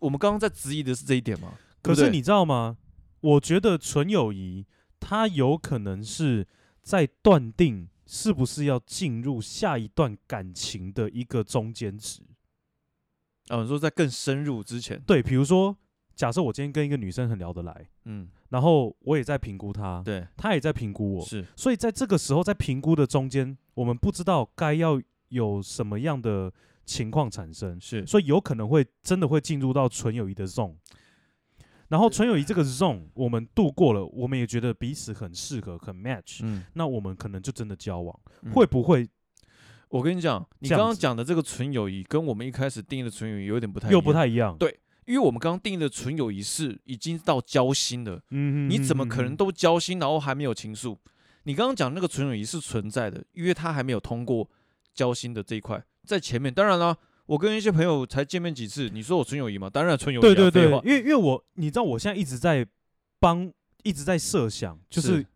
[0.00, 1.54] 我们刚刚在质疑的是这一点吗？
[1.82, 2.78] 可是你知道吗？
[3.20, 4.66] 我觉得纯友谊
[4.98, 6.46] 它有可能是
[6.82, 12.20] 在断定是不是要进入下一段感情的一个中间值。
[13.48, 15.76] 啊，你说在更深入之前，对，比如说，
[16.14, 26.52] 假设我今天跟一个女生很聊得来，嗯，然后我也在评估她，对，她也在评估我，是，所以在这个时候，在评估的中间，我们不知道该要有什么样的
[26.84, 30.76] 情况产生，是，所以有可能会真的会进入到纯友谊的 zone，
[31.92, 39.06] 然后纯友谊这个 zone 我们度过了，我们也觉得彼此很适合，很 match，嗯，那我们可能就真的交往，嗯、会不会？
[39.90, 44.56] 我跟你讲，你刚刚讲的这个纯友谊跟我们一开始定义的纯友谊有点不太又不太一样。
[44.56, 48.22] 对，因为我们刚刚定义的纯友谊是已经到交心了。
[48.30, 50.96] 嗯哼，你怎么可能都交心，然后还没有情愫？
[51.42, 54.48] 你刚刚讲那个纯友谊是存在的，因为它还没有通过
[54.94, 56.54] 交心的这一块，在前面。
[56.54, 56.96] 当然了，
[57.32, 59.70] 我跟一些朋友才见面几次，你说我纯友谊吗？
[59.70, 60.22] 当然纯友谊。
[60.22, 62.66] 对对对，因为因为我你知道，我现在一直在
[63.18, 63.50] 帮，
[63.82, 65.16] 一直在设想，就是。
[65.16, 65.26] 是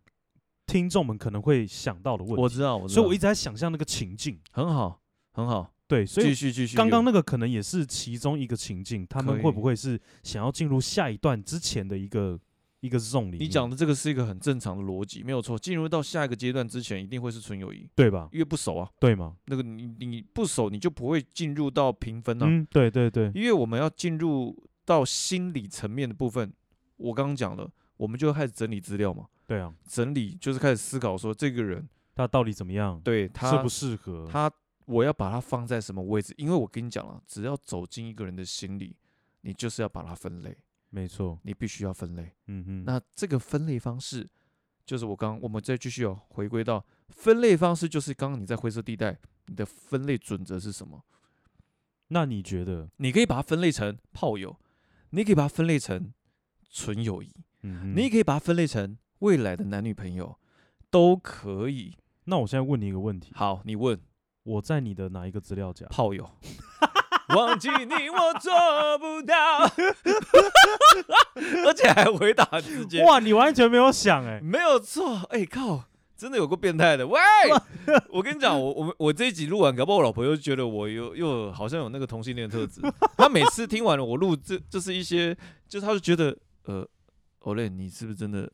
[0.67, 4.99] 听众们可能会想到的问题，我知道，我知道，所以我一直在想象那个情境，很好，
[5.31, 6.75] 很好，对，所以继续继续。
[6.75, 12.37] 刚刚那个可能也是其中一个情境，他们会不会是想要进入下一段之前的一个
[12.79, 13.37] 一个 zone 里？
[13.37, 15.57] 你讲的这个是一个很正常的逻辑，没有错。
[15.57, 18.29] 进入到下一个阶段之前，一定会是纯友谊，对吧？
[18.31, 19.35] 因为不熟啊，对吗？
[19.45, 22.45] 那个你你不熟，你就不会进入到评分啊。
[22.47, 26.53] 嗯，对对对，因为我们要进入到心理层面的部分，
[26.97, 29.25] 我刚刚讲了，我们就开始整理资料嘛。
[29.47, 34.51] 对啊，整理就是开始思考说这个人他到底怎么样，对他适不适合他，
[34.85, 36.33] 我要把他放在什么位置？
[36.37, 38.95] 因为我跟你讲了，只要走进一个人的心里，
[39.41, 40.57] 你就是要把它分类，
[40.89, 42.33] 没错，你必须要分类。
[42.47, 44.27] 嗯哼，那这个分类方式
[44.85, 51.03] 就是我刚我们再继续哦，回归到分类方式，就是刚刚你在灰色地带你的分类准则是什么？
[52.09, 52.89] 那你觉得？
[52.97, 54.57] 你可以把它分类成炮友，
[55.09, 56.13] 你可以把它分类成
[56.69, 57.31] 纯友谊，
[57.63, 60.39] 嗯哼，你可以把它分类成未来的男女朋友，
[60.89, 61.97] 都可以。
[62.25, 63.31] 那我现在问你一个问题。
[63.35, 63.99] 好，你问。
[64.43, 65.85] 我在你的哪一个资料夹？
[65.87, 66.25] 炮友。
[67.35, 68.53] 忘记你我做
[68.99, 69.63] 不到，
[71.65, 73.03] 而且还回答直接。
[73.03, 75.83] 哇，你完全没有想哎、欸，没有错哎、欸，靠，
[76.15, 77.05] 真的有个变态的。
[77.05, 77.19] 喂，
[78.09, 82.79] 我跟你讲，我我们我这一集录完，搞不好我老婆又觉得我又又好像有那个同性恋特质。
[83.17, 85.35] 她每次听完了我录这就是一些，
[85.67, 86.87] 就她就觉得呃
[87.41, 88.49] ，Olay，你是不是真的？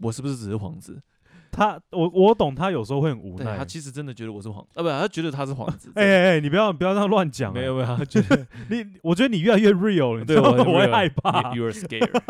[0.00, 1.02] 我是不是只是幌子？
[1.50, 3.56] 他我我懂，他有时候会很无奈。
[3.56, 5.90] 他其实真的觉得我是皇啊，不，他觉得他是皇子。
[5.96, 7.52] 哎哎哎，你不要不要这样乱讲。
[7.52, 10.24] 没有没有，他 觉得你，我觉得你越来越 real 了。
[10.24, 11.54] 对，我会害怕。
[11.54, 12.20] You're scared.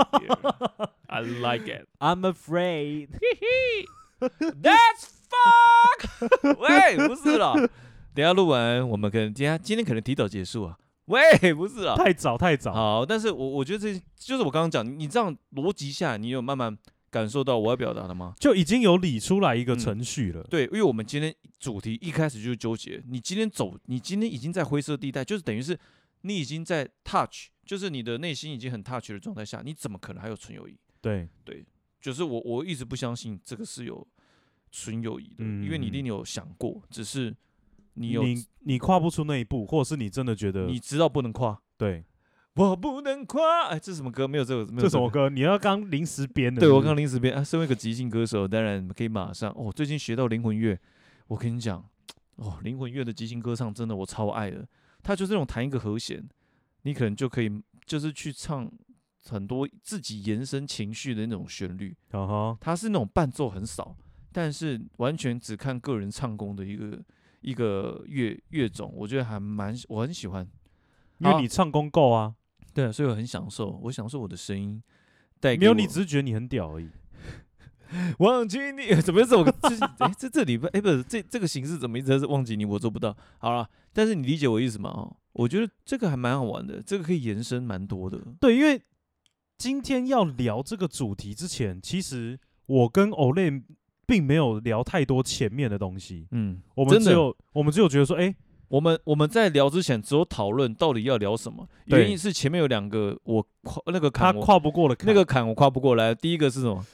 [1.07, 1.87] I like it.
[1.99, 3.09] I'm afraid.
[4.21, 6.57] That's fuck.
[6.59, 7.55] 喂，不是了。
[8.15, 10.77] 等下录完，我们可能今天今天可能提早结束啊。
[11.07, 12.73] 喂，不是啊，太早太早。
[12.73, 16.77] 好，但是我我觉得这就是我刚刚讲，你这样逻辑下，你有慢慢。
[17.11, 18.35] 感受到我要表达的吗？
[18.39, 20.41] 就已经有理出来一个程序了。
[20.43, 20.47] 嗯。
[20.51, 25.79] 对，因为我们今天主题一开始就是纠结，你今天走，你今天已经在灰色地带，就是等于是
[26.23, 30.77] 你已经在 touch，就是你的内心已经很 touch 的状态下，你怎么可能还有纯友谊？
[31.01, 31.65] 对对，
[32.01, 34.07] 就是我我一直不相信这个是有
[34.71, 37.35] 纯友谊的，嗯，因为你一定有想过，只是
[37.95, 42.05] 你有你你跨不出那一步，或者是你真的觉得你知道不能跨，对。
[42.59, 44.27] 我不能夸，哎，这什么歌？
[44.27, 45.29] 没有这个，没有这什么歌？
[45.29, 46.61] 你要刚临时编的？
[46.61, 47.45] 对，我刚临时编啊。
[47.45, 49.53] 身为一个即兴歌手，当然可以马上。
[49.57, 50.77] 哦，最近学到灵魂乐，
[51.29, 51.89] 我跟你讲，
[52.35, 54.67] 哦，灵魂乐的即兴歌唱真的我超爱的。
[55.05, 56.29] 它就是那种弹一个和弦，
[56.83, 58.69] 你可能就可以就是去唱
[59.25, 61.97] 很多自己延伸情绪的那种旋律。
[62.11, 62.57] Uh huh.
[62.61, 63.97] 它是那种伴奏很少，
[64.33, 67.01] 但是完全只看个人唱功的一个
[67.41, 70.45] 一个乐乐种，我觉得还蛮我很喜欢，
[71.19, 72.35] 因为你唱功够啊。
[72.79, 74.81] 对啊，所以我很享受，我享受我的声音
[75.41, 75.63] 带给。
[75.63, 76.89] 没有，你只是觉得你很屌而已。
[78.21, 83.17] 忘记你 怎么这么这哎这这里边哎不是这这个形式怎么一直是忘记你我做不到。
[83.39, 84.91] 好了，但是你理解我意思吗？
[84.91, 88.23] 哦，我觉得这个还蛮好玩的，这个可以延伸蛮多的。
[88.39, 88.81] 对，因为
[89.57, 93.61] 今天要聊这个主题之前，其实我跟 Olay
[94.07, 96.29] 并没有聊太多前面的东西。
[96.31, 98.33] 嗯，我们只有我们只有觉得说，哎。
[98.69, 106.15] 我们我们在聊之前只有讨论到底要聊什么，原因是前面有两个我跨那个坎，他跨不过的坎，那个坎我跨不过来。
[106.15, 106.85] 第一个是什么？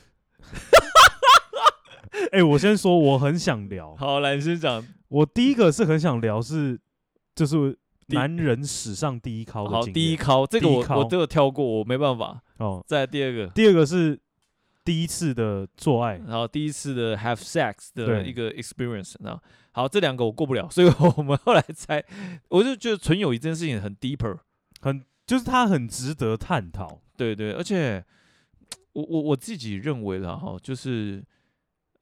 [2.32, 3.94] 哎、欸，我先说，我很想聊。
[3.96, 4.84] 好，来你先讲。
[5.08, 6.80] 我第一个是很想聊是，
[7.34, 7.76] 就是
[8.08, 9.70] 男人史上第一尻的。
[9.70, 12.40] 好，第一尻这个我我都有跳过，我没办法。
[12.58, 14.18] 哦，再来第二个，第二个是
[14.84, 19.42] 第一次的做爱，然后第一次的 have sex 的一个 experience，然后。
[19.76, 22.00] 好，这两个我过不了，所以我们后来才，
[22.48, 24.38] 我就觉得纯友谊这件事情很 deeper，
[24.80, 27.02] 很就是它很值得探讨。
[27.16, 28.04] 对对，而且
[28.92, 31.20] 我我我自己认为了哈，就是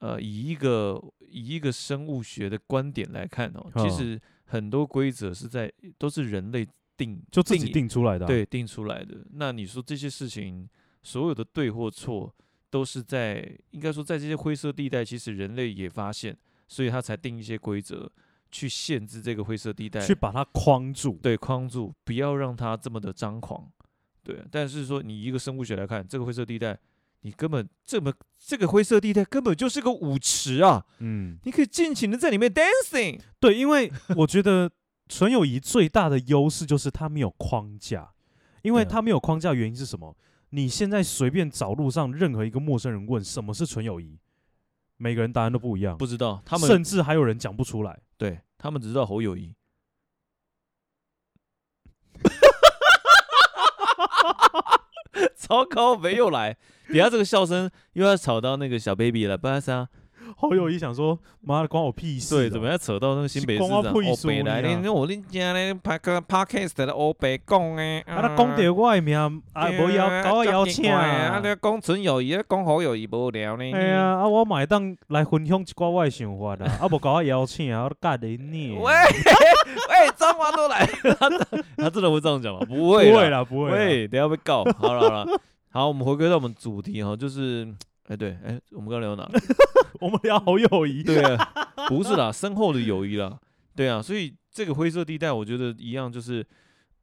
[0.01, 6.69] 呃，以一个以一个生物学的观点来看哦，其实很多规则是在都是人类
[6.99, 9.17] 定就自己定出来的，对，定出来的。
[9.33, 10.69] 那你说这些事情
[11.03, 12.35] 所有的对或错，
[12.73, 16.35] 都是在应该说在这些灰色地带，其实人类也发现。
[16.67, 18.11] 所以他才定一些规则，
[18.51, 21.19] 去限制这个灰色地带，去把它框住。
[21.23, 23.71] 对，框住，不要让它这么的张狂。
[24.25, 26.79] 对，但是说你一个生物学来看，这个灰色地带，
[27.21, 30.87] 你根本这么这个灰色地带根本就是个舞池啊。
[31.01, 33.21] 嗯，你可以尽情的在里面 dancing。
[33.39, 34.71] 对，因为我觉得
[35.09, 38.13] 纯友谊最大的优势就是它没有框架，
[38.63, 40.17] 因为它没有框架，原因是什么？
[40.55, 44.19] 你现在随便找路上任何一个陌生人问什么是纯友谊。
[44.99, 49.55] 每个人答案都不一样，不知道他们甚至还有人讲不出来，对他们只知道侯友谊。
[55.35, 59.89] 糟糕，没有来，等下这个笑声又要吵到那个小 baby 了，不好意思啊。
[60.37, 62.35] 好友一想说，妈的，关我屁事！
[62.35, 63.83] 对，怎么要扯到那个新北市长欧
[64.25, 64.63] 北来？
[64.63, 69.17] 你我恁家咧拍个 podcast 的欧北讲诶，啊，他讲到我的名，
[69.53, 73.73] 啊，无要搞我邀请啊，你讲纯友谊，讲好友谊无聊呢。
[73.73, 78.73] 哎呀，啊，我买当来分享一寡我的想法啦，啊，无搞我邀请啊，我都尬得你。
[78.73, 80.87] 喂喂，脏话都来，
[81.77, 82.61] 他真的会这样讲吗？
[82.67, 83.71] 不会，不会啦，不会。
[83.71, 84.65] 喂，等下被告。
[84.79, 87.73] 好了好了，好，我们回归到我们主题哈，就是。
[88.05, 89.29] 哎，对，哎，我们刚聊哪？
[90.01, 91.53] 我们聊好友谊，对啊，
[91.89, 93.39] 不是啦，深厚的友谊啦，
[93.77, 96.45] 对啊，所以这个灰色地带，我觉得一样，就是，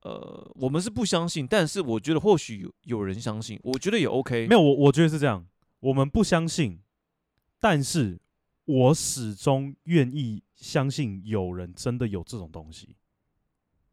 [0.01, 4.47] 呃，我们是不相信，但是我觉得或许有有人相信，我觉得也 OK。
[4.47, 5.45] 没有，我我觉得是这样，
[5.79, 6.79] 我们不相信，
[7.59, 8.19] 但是
[8.65, 12.97] 我始终愿意相信有人真的有这种东西。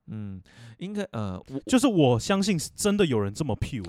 [0.09, 0.43] 嗯，
[0.79, 3.85] 应该呃，我就是我相信是真的有人这么 pure。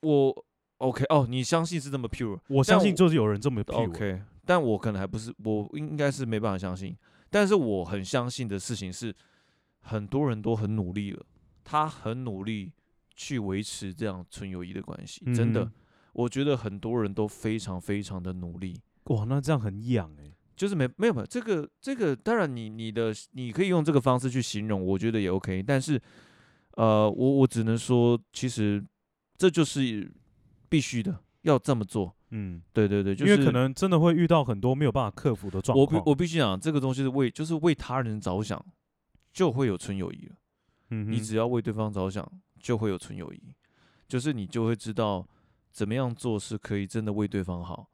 [0.00, 0.44] 我
[0.84, 2.38] OK 哦，你相信是这么 pure？
[2.48, 3.88] 我相信就是有人这么 pure。
[3.88, 6.96] OK，但我可能还不是，我应该是没办法相信。
[7.30, 9.14] 但是我很相信的事情是，
[9.80, 11.24] 很多人都很努力了，
[11.64, 12.72] 他很努力
[13.14, 15.22] 去维持这样纯友谊的关系。
[15.26, 15.70] 嗯、真的，
[16.12, 18.80] 我觉得很多人都非常非常的努力。
[19.04, 20.36] 哇，那这样很痒哎、欸。
[20.56, 25.60] 就是没没有没有这个这个，当然你你的你可以用这个方式去形容，我觉得也 OK。
[25.60, 26.00] 但是，
[26.76, 28.80] 呃，我我只能说，其实
[29.36, 30.08] 这就是
[30.68, 32.14] 必须的，要这么做。
[32.30, 36.02] 嗯，对对对，就是、因为可能真的会遇到很多没有办法克服的状况。
[36.04, 38.64] 我我必须讲，这个东西是为就是为他人着想，
[39.32, 40.34] 就会有纯友谊了。
[40.90, 42.26] 嗯，你只要为对方着想，
[42.60, 43.54] 就会有纯友谊。
[44.08, 45.26] 就是你就会知道
[45.70, 47.90] 怎么样做是可以真的为对方好。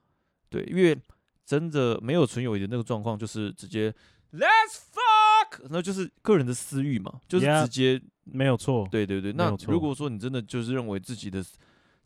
[0.49, 0.99] 对，因为。
[1.47, 3.91] 真的没有纯友谊的那个状况，就是直接
[4.33, 8.87] Let's fuck，那就是个人的私欲嘛，就是直接、yeah, 没有错。
[8.89, 11.45] 对对对，那如果说你真的就是认为自己的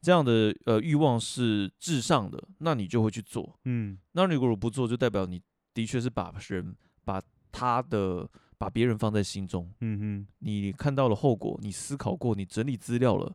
[0.05, 3.59] 这样的呃欲望是至上的，那你就会去做。
[3.65, 5.41] 嗯，那如果不做，就代表你
[5.73, 6.77] 的确是把人
[7.07, 8.29] 把他的
[8.59, 9.73] 把别人放在心中。
[9.81, 13.35] 嗯哼，你看到了后果，你思考过，你整理资料了。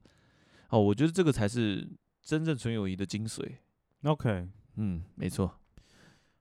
[0.70, 1.90] 哦，我觉得这个才是
[2.22, 3.44] 真正纯友谊的精髓。
[4.04, 5.60] OK，嗯，没错。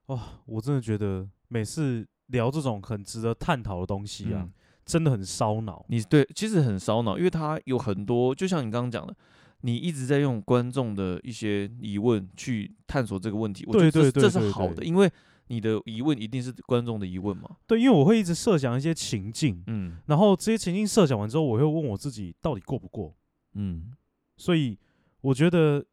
[0.06, 4.52] 哇、哦，我真的觉得每次聊这种很值得探讨的东西啊，嗯、
[4.84, 5.84] 真的很烧脑。
[5.88, 9.16] 你对，其实很烧脑，因为它有很多，就像你刚刚讲的，
[9.61, 13.64] 你一直在用观众的一些疑问去探索这个问题。
[13.66, 15.11] 我觉得这是好的，因为
[15.48, 17.56] 你的疑问一定是观众的疑问嘛。
[17.66, 23.14] 对，因为我会一直设想一些情境，嗯，然后这些情境设想完之后，我会问我自己到底过不过，
[23.54, 23.92] 嗯，
[24.36, 24.78] 所以
[25.20, 25.84] 我觉得。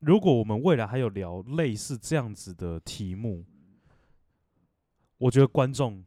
[0.00, 3.46] 如果我们未来还有聊类似这样子的题目，
[5.16, 6.04] 我觉得观众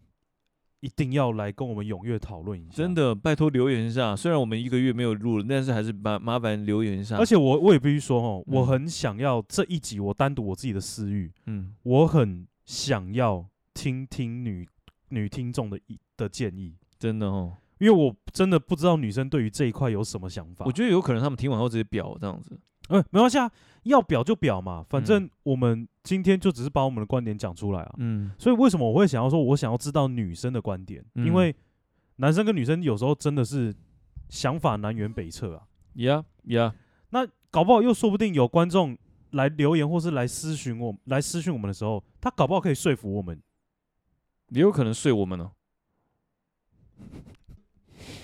[0.82, 2.78] 一定要来跟我们踊跃讨论一下。
[2.78, 4.16] 真的，拜托留言一下。
[4.16, 7.18] 虽然我们一个月没有录了，但是还是麻麻烦留言一下。
[7.18, 14.68] 而且我我也必须说哦，我很想要这一集我单独我自己的私欲，嗯，我很想要听听女
[15.10, 15.80] 女听众的
[16.16, 16.76] 的建议。
[16.98, 20.66] 真的哦，因为我真的不知道女生对于这一块有什么想法。
[20.66, 22.60] 我觉得有可能他们听完后直接表这样子。
[22.90, 23.50] 嗯，没关系啊，
[23.84, 27.96] 要表就表嘛，反正我们今天就只是把我们的观点讲出来啊。
[27.98, 31.56] 嗯，所以为什么我会想要说，我想要知道女生的观点，嗯，因为
[32.18, 33.74] 男生跟女生有时候真的是
[34.30, 35.64] 想法南辕北辙啊。
[35.96, 36.74] Yeah, yeah。
[37.12, 38.98] 那搞不好又说不定有观众
[39.32, 43.42] 来留言或是来私询我，来私讯我们的时候，他搞不好可以说服我们，
[44.50, 45.52] 也有可能睡我们呢。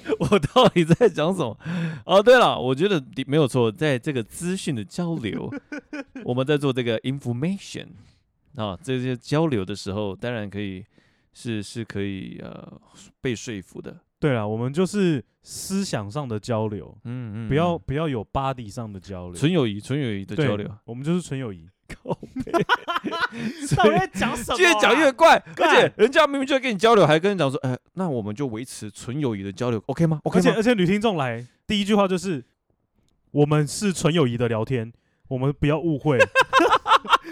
[0.20, 1.58] 我到底在讲什么？
[2.06, 5.52] 哦，对了，我觉得没有错，在这个资讯的交流，
[6.24, 7.88] 我们在做这个 information
[8.56, 10.84] 啊，这些交流的时候，当然可以
[11.34, 12.80] 是是可以呃
[13.22, 13.96] 被说服的。
[14.20, 21.68] 对了，我们就是思想上的交流，嗯嗯，不要不要有 body 上的交流，纯友谊，纯友谊的交流，我们就是纯友谊。
[21.88, 22.52] 靠北，
[23.68, 24.58] 所以越讲什么、啊？
[24.60, 30.42] 越讲越怪，而且人家明明就在跟你交流，还跟你讲说，哎、欸，那我们就维持纯友谊的交流，OK 吗？OK 吗？
[30.42, 32.44] 而且而且女听众来第一句话就是，
[33.32, 34.92] 我们是纯友谊的聊天，
[35.28, 36.18] 我们不要误会。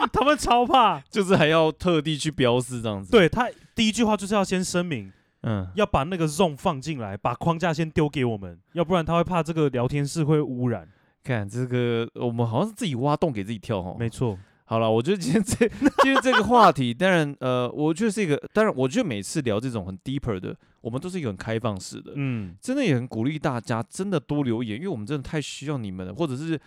[0.12, 3.10] 他们超怕，就是还要特地去标示这样子。
[3.12, 5.12] 对，他第一句话就是要先声明，
[5.44, 10.88] 嗯，要把那个 zone 放进来，把框架先丢给我们，要不然他会怕这个聊天室会污染。
[11.24, 13.96] 看这个，我们好像是自己挖洞给自己跳哈。
[13.98, 26.60] 没错，好了，我觉得今天这今天这个话题，当然，呃，我觉得是一个，当然，我觉得每次聊这种很 deeper 的，我们都是一个很开放式的，嗯，真的也很鼓励大家真的多留言，因为我们真的太需要你们了，或者是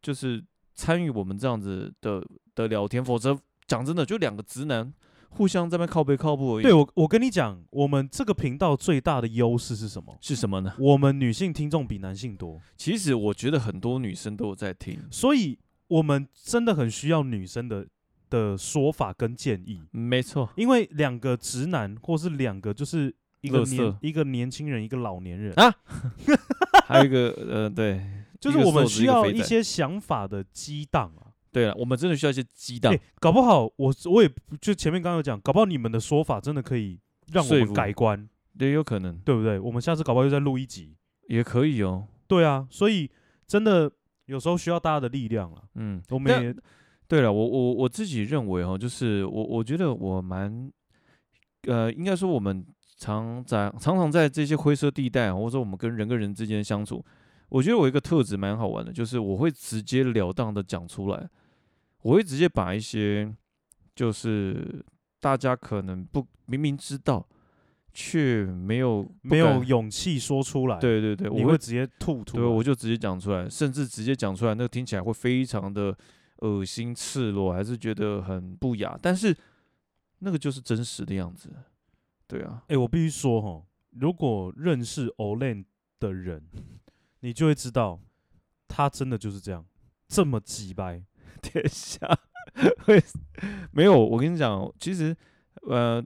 [0.00, 0.42] 就是
[0.74, 4.92] 参与我们这样子的的聊天，否则讲真的，就两个直男。
[5.30, 6.62] 互相在那靠背靠北而已。
[6.62, 10.16] 对，我，我跟你讲，我们这个频道最大的优势是什么？
[10.20, 10.74] 是什么呢？
[10.78, 12.60] 我们女性听众比男性多。
[12.76, 17.86] 其实我觉得很多女生都有在听，所以我们真的很需要女生的
[18.28, 19.80] 的说法跟建议。
[19.90, 25.72] 没错，因为两个直男，或是两个就是一个年一个年轻人，一个老年人啊，
[26.86, 28.04] 还有一个呃，对，
[28.40, 31.27] 就是我们需要一些想法的激荡啊。
[31.52, 32.96] 对了，我们真的需要一些激荡。
[33.20, 34.30] 搞不好我我也
[34.60, 36.98] 就前面刚刚有讲，搞不好你们的说法真的可以
[37.32, 38.28] 让我们改观。
[38.60, 39.58] 也，有可能，对不对？
[39.58, 40.96] 我们下次搞不好又再录一集，
[41.28, 42.08] 也可以哦。
[42.26, 43.08] 对啊，所以
[43.46, 43.90] 真的
[44.26, 45.62] 有时候需要大家的力量了。
[45.76, 46.54] 嗯，我们也
[47.06, 50.70] 对了，我我我自己认为哦，就是我我觉得我蛮
[51.68, 57.04] 呃，应该说我们常在常常在这些灰色地带，或者说我们跟人跟人之间相处。
[57.48, 61.28] 我觉得我一个特质蛮好玩的，就是我会直截了当的讲出来，
[62.02, 63.34] 我会直接把一些
[63.94, 64.84] 就是
[65.20, 67.26] 大家可能不明明知道，
[67.92, 70.78] 却没有没有勇气说出来。
[70.78, 72.36] 对对对，我会直接吐吐。
[72.36, 75.96] 对，我就直接讲出来，甚至直接讲出来，那个听起来会非常的
[76.38, 78.98] 恶心、赤裸，还是觉得很不雅。
[79.02, 79.36] 但是
[80.20, 81.50] 那个就是真实的样子。
[82.26, 83.62] 对啊，哎、欸，我必须说哈，
[83.98, 85.64] 如果认识 Olen
[85.98, 86.42] 的人，
[87.20, 88.00] 你就会知道，
[88.66, 89.64] 他真的就是这样，
[90.08, 91.02] 这么机掰。
[91.40, 92.06] 天下
[92.84, 93.00] 会
[93.70, 93.96] 没有？
[93.96, 95.16] 我跟你讲，其实，
[95.62, 96.04] 呃，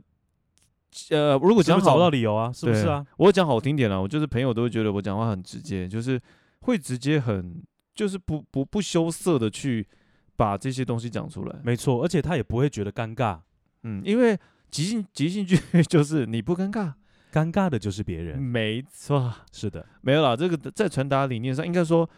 [1.11, 3.07] 呃，如果讲好找不到理由啊，是不是啊？
[3.17, 6.21] 我讲好听点啦，我就是朋友都会觉得我讲话很直接，就是
[6.61, 7.63] 会直接很，
[7.95, 9.89] 就是不不不羞涩的去
[10.37, 11.61] 把这些东西讲出来。
[11.65, 13.41] 没错，而且他也不会觉得尴尬，
[13.83, 14.39] 嗯，因为。
[14.73, 16.95] 即兴即兴剧 就是你不尴尬，
[17.33, 18.39] 尴尬的就是别人。
[18.39, 20.37] 没错，是的，没有啦。
[20.37, 22.09] 这个在传达理念上，应该说，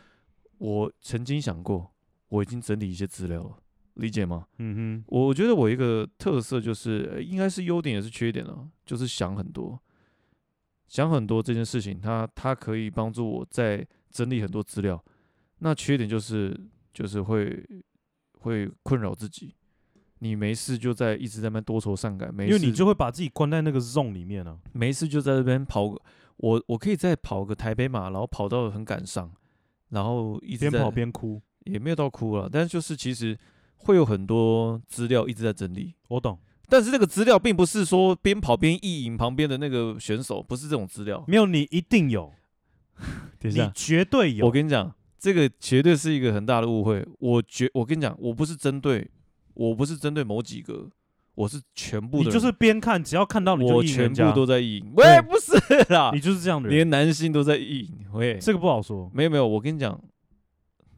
[0.58, 1.94] 我曾经想过，
[2.28, 3.56] 我已经整理一些资料了，
[3.94, 4.46] 理解吗？
[4.58, 9.80] 嗯哼，我觉得我一个特色就是，应该是优点也是缺点了，就是想很多，
[10.88, 15.02] 想很多这件事情，它它可以帮助我在整理很多资料。
[15.58, 16.58] 那缺点就是，
[16.92, 17.64] 就是会
[18.40, 19.54] 会困扰自己。
[20.20, 24.56] 你没事就在一直在那边多愁善感，没事，因为你就会把自己关在那个 zone 里面啊。
[24.72, 25.94] 没事就在这边跑，
[26.36, 29.30] 我我可以再跑个台北马，然后跑到很感伤，
[29.90, 33.38] 然后一直边跑边哭，也没有到哭了，但是就是其实
[33.76, 35.94] 会有很多资料一直在整理。
[36.08, 36.38] 我懂，
[36.68, 41.22] 但是这个资料并不是说边跑边意淫旁边的那个选手，不是这种资料。
[41.28, 42.32] 没有，你一定有，
[43.42, 44.46] 你绝对有。
[44.46, 47.06] 我跟你讲，这个绝对是一个很大的误会。
[47.18, 49.10] 我绝，我跟你讲，我不是针对。
[49.55, 50.88] 我不是针对某几个，
[51.34, 52.24] 我是全部的。
[52.24, 54.92] 你就是边看，只要看到你就我全部都在意淫。
[54.96, 57.90] 喂，不是啦，你就是这样的人，连男性都在意淫。
[58.12, 59.11] 喂，这个不好说。
[59.14, 60.00] 没有没有，我跟你讲，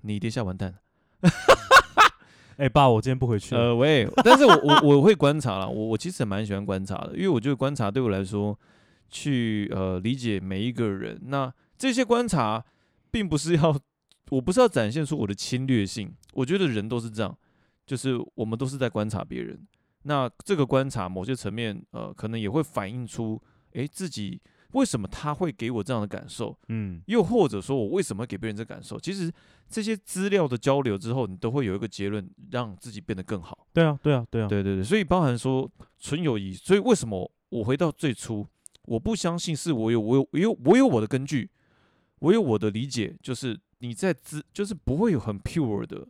[0.03, 0.75] 你爹下完蛋。
[2.57, 3.61] 哎、欸，爸，我今天不回去了。
[3.61, 8.59] 呃，喂， 但是我我我会观察啦，我我其实蛮喜欢观察的，因为我觉得观察对我来说，
[9.11, 11.21] 去呃理解每一个人。
[11.27, 12.65] 那这些观察，
[13.11, 13.79] 并不是要，
[14.33, 16.15] 我不是要展现出我的侵略性。
[16.33, 17.37] 我觉得人都是这样。
[17.87, 19.65] 就是我们都是在观察别人，
[20.03, 23.41] 那这个观察某些层面，呃，可能也会反映出，
[23.73, 24.41] 诶，自己
[24.73, 28.99] 为什么他会给我这样的感受，嗯，又或者说我为什么给别人这感受？
[28.99, 29.33] 其实
[29.69, 33.67] 这些资料的交流之后，你都会有一个结论，让自己变得更好。
[33.73, 38.47] 对啊，对啊，对啊，对对对，所以包含说纯友谊，所以为什么我回到最初，
[38.83, 41.49] 我不相信是我有我有我有我有我的根据，
[42.19, 46.09] 我有我的理解，就是你在资就是不会有很 pure 的。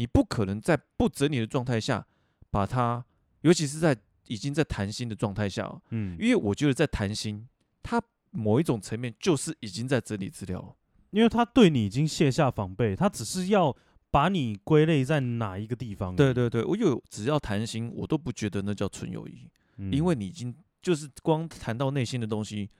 [0.00, 2.06] 你不可能在不整理的状态下
[2.50, 3.04] 把它，
[3.42, 3.94] 尤其是在
[4.28, 7.46] 已经在谈心的状态下，嗯，因为我觉得在谈心，
[7.82, 10.74] 它某一种层面就是已经在整理资料了，
[11.10, 13.76] 因为他对你已经卸下防备，他只是要
[14.10, 16.16] 把你归类在哪一个地方。
[16.16, 22.70] 对对对，我有只要谈心，我都不觉得那叫纯友谊，嗯，因为你已经就是光谈到内心的东西。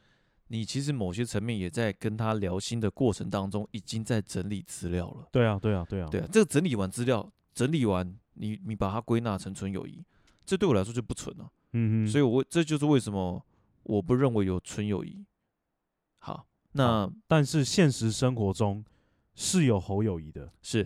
[0.52, 5.28] 你其实某些层面也在跟他聊心的过程当中，已经在整理资料了。
[5.30, 6.26] 对啊，对啊，对啊，对啊。
[6.32, 10.04] 这个整理完资料，整理完你你把它归纳成纯友谊，
[10.44, 11.48] 这对我来说就不纯了。
[11.74, 12.08] 嗯嗯。
[12.08, 13.40] 所以我这就是为什么
[13.84, 15.24] 我不认为有纯友谊。
[16.18, 18.84] 好，那但是现实生活中
[19.36, 20.50] 是有侯友谊的。
[20.62, 20.84] 是。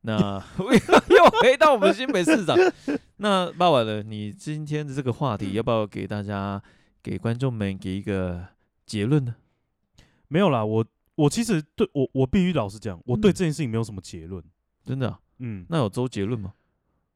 [0.00, 2.56] 那 又回到我们新北市长。
[3.18, 4.02] 那爸爸呢？
[4.02, 6.60] 你今天的这个话题， 要不要给大家、
[7.00, 8.48] 给观众们给一个？
[8.86, 9.36] 结论呢？
[10.28, 14.42] 没有啦，我我其实对我我必须老实讲，我对这件事情没有什么结论，
[14.84, 15.20] 真的、啊。
[15.38, 16.54] 嗯，那有周结论吗？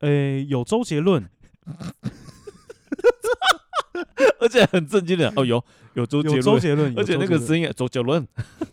[0.00, 1.28] 诶、欸， 有周结论，
[4.40, 5.64] 而且很震惊的哦，有
[5.94, 8.26] 有周结论，而且那个声音周杰伦，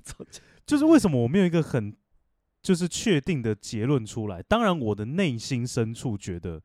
[0.65, 1.95] 就是为什么我没有一个很
[2.61, 4.43] 就是确定的结论出来？
[4.43, 6.61] 当然，我的内心深处觉得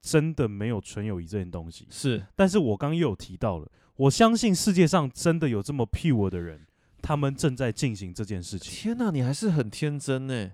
[0.00, 3.70] 真的没有纯友谊这件东西是，但是我刚刚又有提到了。
[3.98, 6.64] 我相信世界上真的有这么 pure 的人，
[7.02, 8.72] 他们正在进行这件事情。
[8.72, 10.52] 天哪，你还是很天真呢。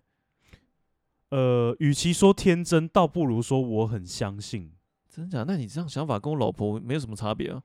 [1.28, 4.72] 呃，与其说天真，倒不如说我很相信。
[5.10, 5.44] 真假？
[5.46, 7.62] 那你这样想法跟我老婆没有什么差别啊？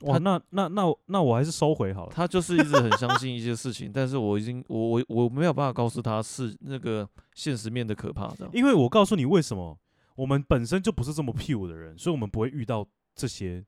[0.00, 2.12] 哇，那那那那我还是收回好了。
[2.12, 8.50] 他就是一直很相信一些事情，但是我已经我我我没有办法告诉他是那个现实面的可怕，的。
[8.52, 9.78] 因为我告诉你为什么，
[10.16, 13.64] 我们本身就不是这么 pure 的人，所以我们不会遇到这些。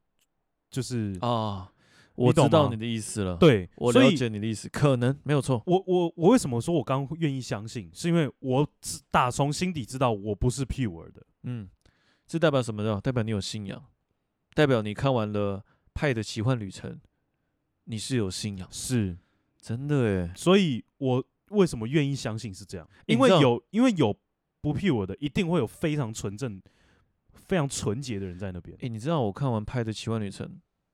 [0.72, 1.70] 就是啊，
[2.14, 3.36] 我知道你的意思了。
[3.36, 5.62] 对，我了解你的意思，可能没有错。
[5.66, 7.90] 我我我为什么说我刚愿意相信？
[7.92, 8.66] 是因为我
[9.10, 11.22] 打从心底知道我不是 pure 的。
[11.42, 11.68] 嗯，
[12.26, 12.98] 这代表什么呢？
[13.00, 13.84] 代表你有信仰，
[14.54, 15.58] 代表你看完了
[15.92, 16.90] 《派的奇幻旅程》，
[17.84, 19.18] 你是有信仰，是
[19.60, 20.32] 真的诶。
[20.34, 22.88] 所以我为什么愿意相信是这样？
[23.04, 24.16] 因为有因为有
[24.62, 26.62] 不 pure 的，一定会有非常纯正。
[27.32, 28.76] 非常纯洁的人在那边。
[28.76, 30.46] 哎、欸，你知道我看完《拍的奇幻旅程》，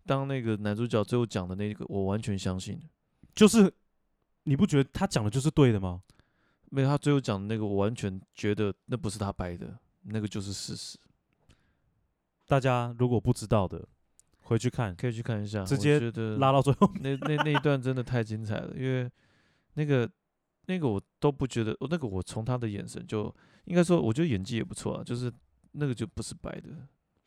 [0.06, 2.80] 当那个男主角最后讲的那个，我完全相信，
[3.34, 3.72] 就是
[4.44, 6.02] 你不觉得他讲的就是对的吗？
[6.70, 10.98] 没有，他最后讲的那个，我完全觉得那不是他掰的，那个就是事实。
[12.46, 13.86] 大家如果不知道的，
[14.40, 15.64] 回去看，可以去看一下。
[15.64, 15.98] 直接
[16.38, 19.10] 拉到最后，那那那一段真的太精彩了，因为
[19.74, 20.10] 那个
[20.66, 23.34] 那个我都不觉得，那个我从他的眼神就
[23.64, 25.32] 应该说，我觉得演技也不错啊，就是
[25.72, 26.68] 那个就不是白的。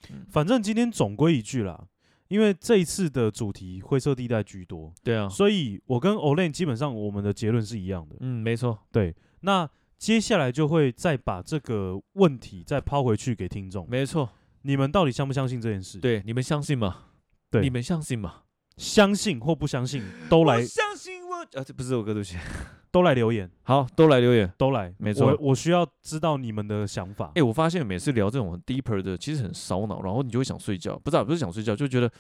[0.10, 1.88] 嗯，反正今天总归一句啦，
[2.28, 8.16] 因为这一次的主题灰色地带居多，对啊，所以我跟 Olen 基本上我们的结论是一样的。
[8.20, 9.16] 嗯，没错，对。
[9.42, 13.88] 那接下来就会再把这个问题再抛回去给听众。
[13.90, 14.30] 没错。
[14.64, 16.00] 你们到底相不相信这件事？
[16.00, 17.06] 对，你们相信吗？
[17.50, 18.44] 对，你们相信吗？
[18.78, 20.64] 相信或不相信都来。
[20.64, 21.11] 相信
[21.54, 22.38] 我啊，这不是我歌，对不起。
[22.92, 25.28] 都来留言，好，都来留言，都来，没错。
[25.28, 27.28] 我我需要知道你们的想法。
[27.28, 32.12] 哎、欸，我发现每次聊这种很 deeper 的，其实很烧脑，然后你就会想睡觉，不知道不是想睡觉，就觉得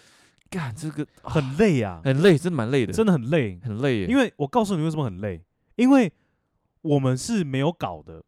[0.49, 4.05] 干这个很累啊，很累，真的蛮累的，真的很累，很累耶。
[4.07, 5.41] 因为我告诉你为什么很累，
[5.75, 6.09] 因为
[6.81, 8.23] 我们是没有搞的，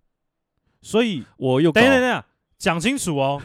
[0.82, 2.26] 所以我又等一下等一下，
[2.58, 3.42] 讲清楚哦。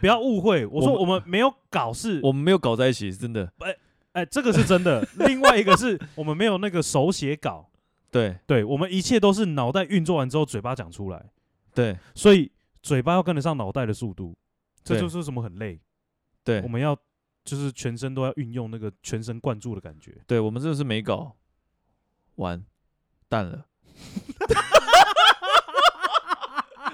[0.00, 3.52] 不要误会，我说我们没有搞是，我们没有搞在一起，是真的。
[3.58, 3.76] 哎
[4.18, 5.06] 哎，这个是真的。
[5.18, 7.70] 另外一个是我们没有那个手写稿，
[8.10, 11.24] 对对，我们一切都是脑袋运作完之后嘴巴讲出来，
[11.72, 12.50] 对，所以
[12.82, 14.36] 嘴巴要跟得上脑袋的速度，
[14.82, 15.80] 这就是什么很累。
[16.42, 16.96] 对，我们要
[17.44, 20.16] 就是全身都要运用那个全神贯注的感觉。
[20.26, 21.36] 对，我们真的是没搞
[22.36, 22.64] 完
[23.28, 23.66] 蛋了。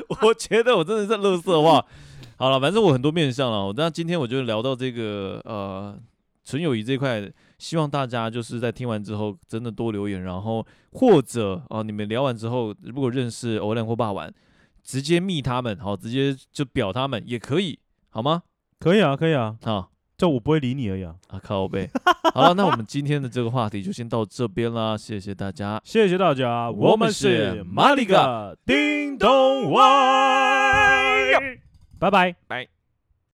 [0.20, 1.86] 我觉得我真的是乐色话。
[2.36, 3.72] 好了，反正我很多面向了。
[3.76, 5.96] 那今天我就聊到这个呃
[6.44, 7.26] 纯友谊这块，
[7.58, 14.32] 希望大家就是在听完之后真的多留言，然后或者啊、呃、你们聊完之后，如果认识欧亮或霸玩，
[14.82, 17.78] 直接密他们，好，直接就表他们也可以，
[18.10, 18.42] 好吗？
[18.78, 21.14] 可以啊，可以啊，好，就我不会理你而已啊。
[21.28, 21.88] 啊靠呗，
[22.34, 29.80] 好了，那我们今天的这个话题就先到这边啦，谢谢大家，谢谢大家，我们是马里嘎叮咚外。
[31.98, 32.73] 拜拜，拜。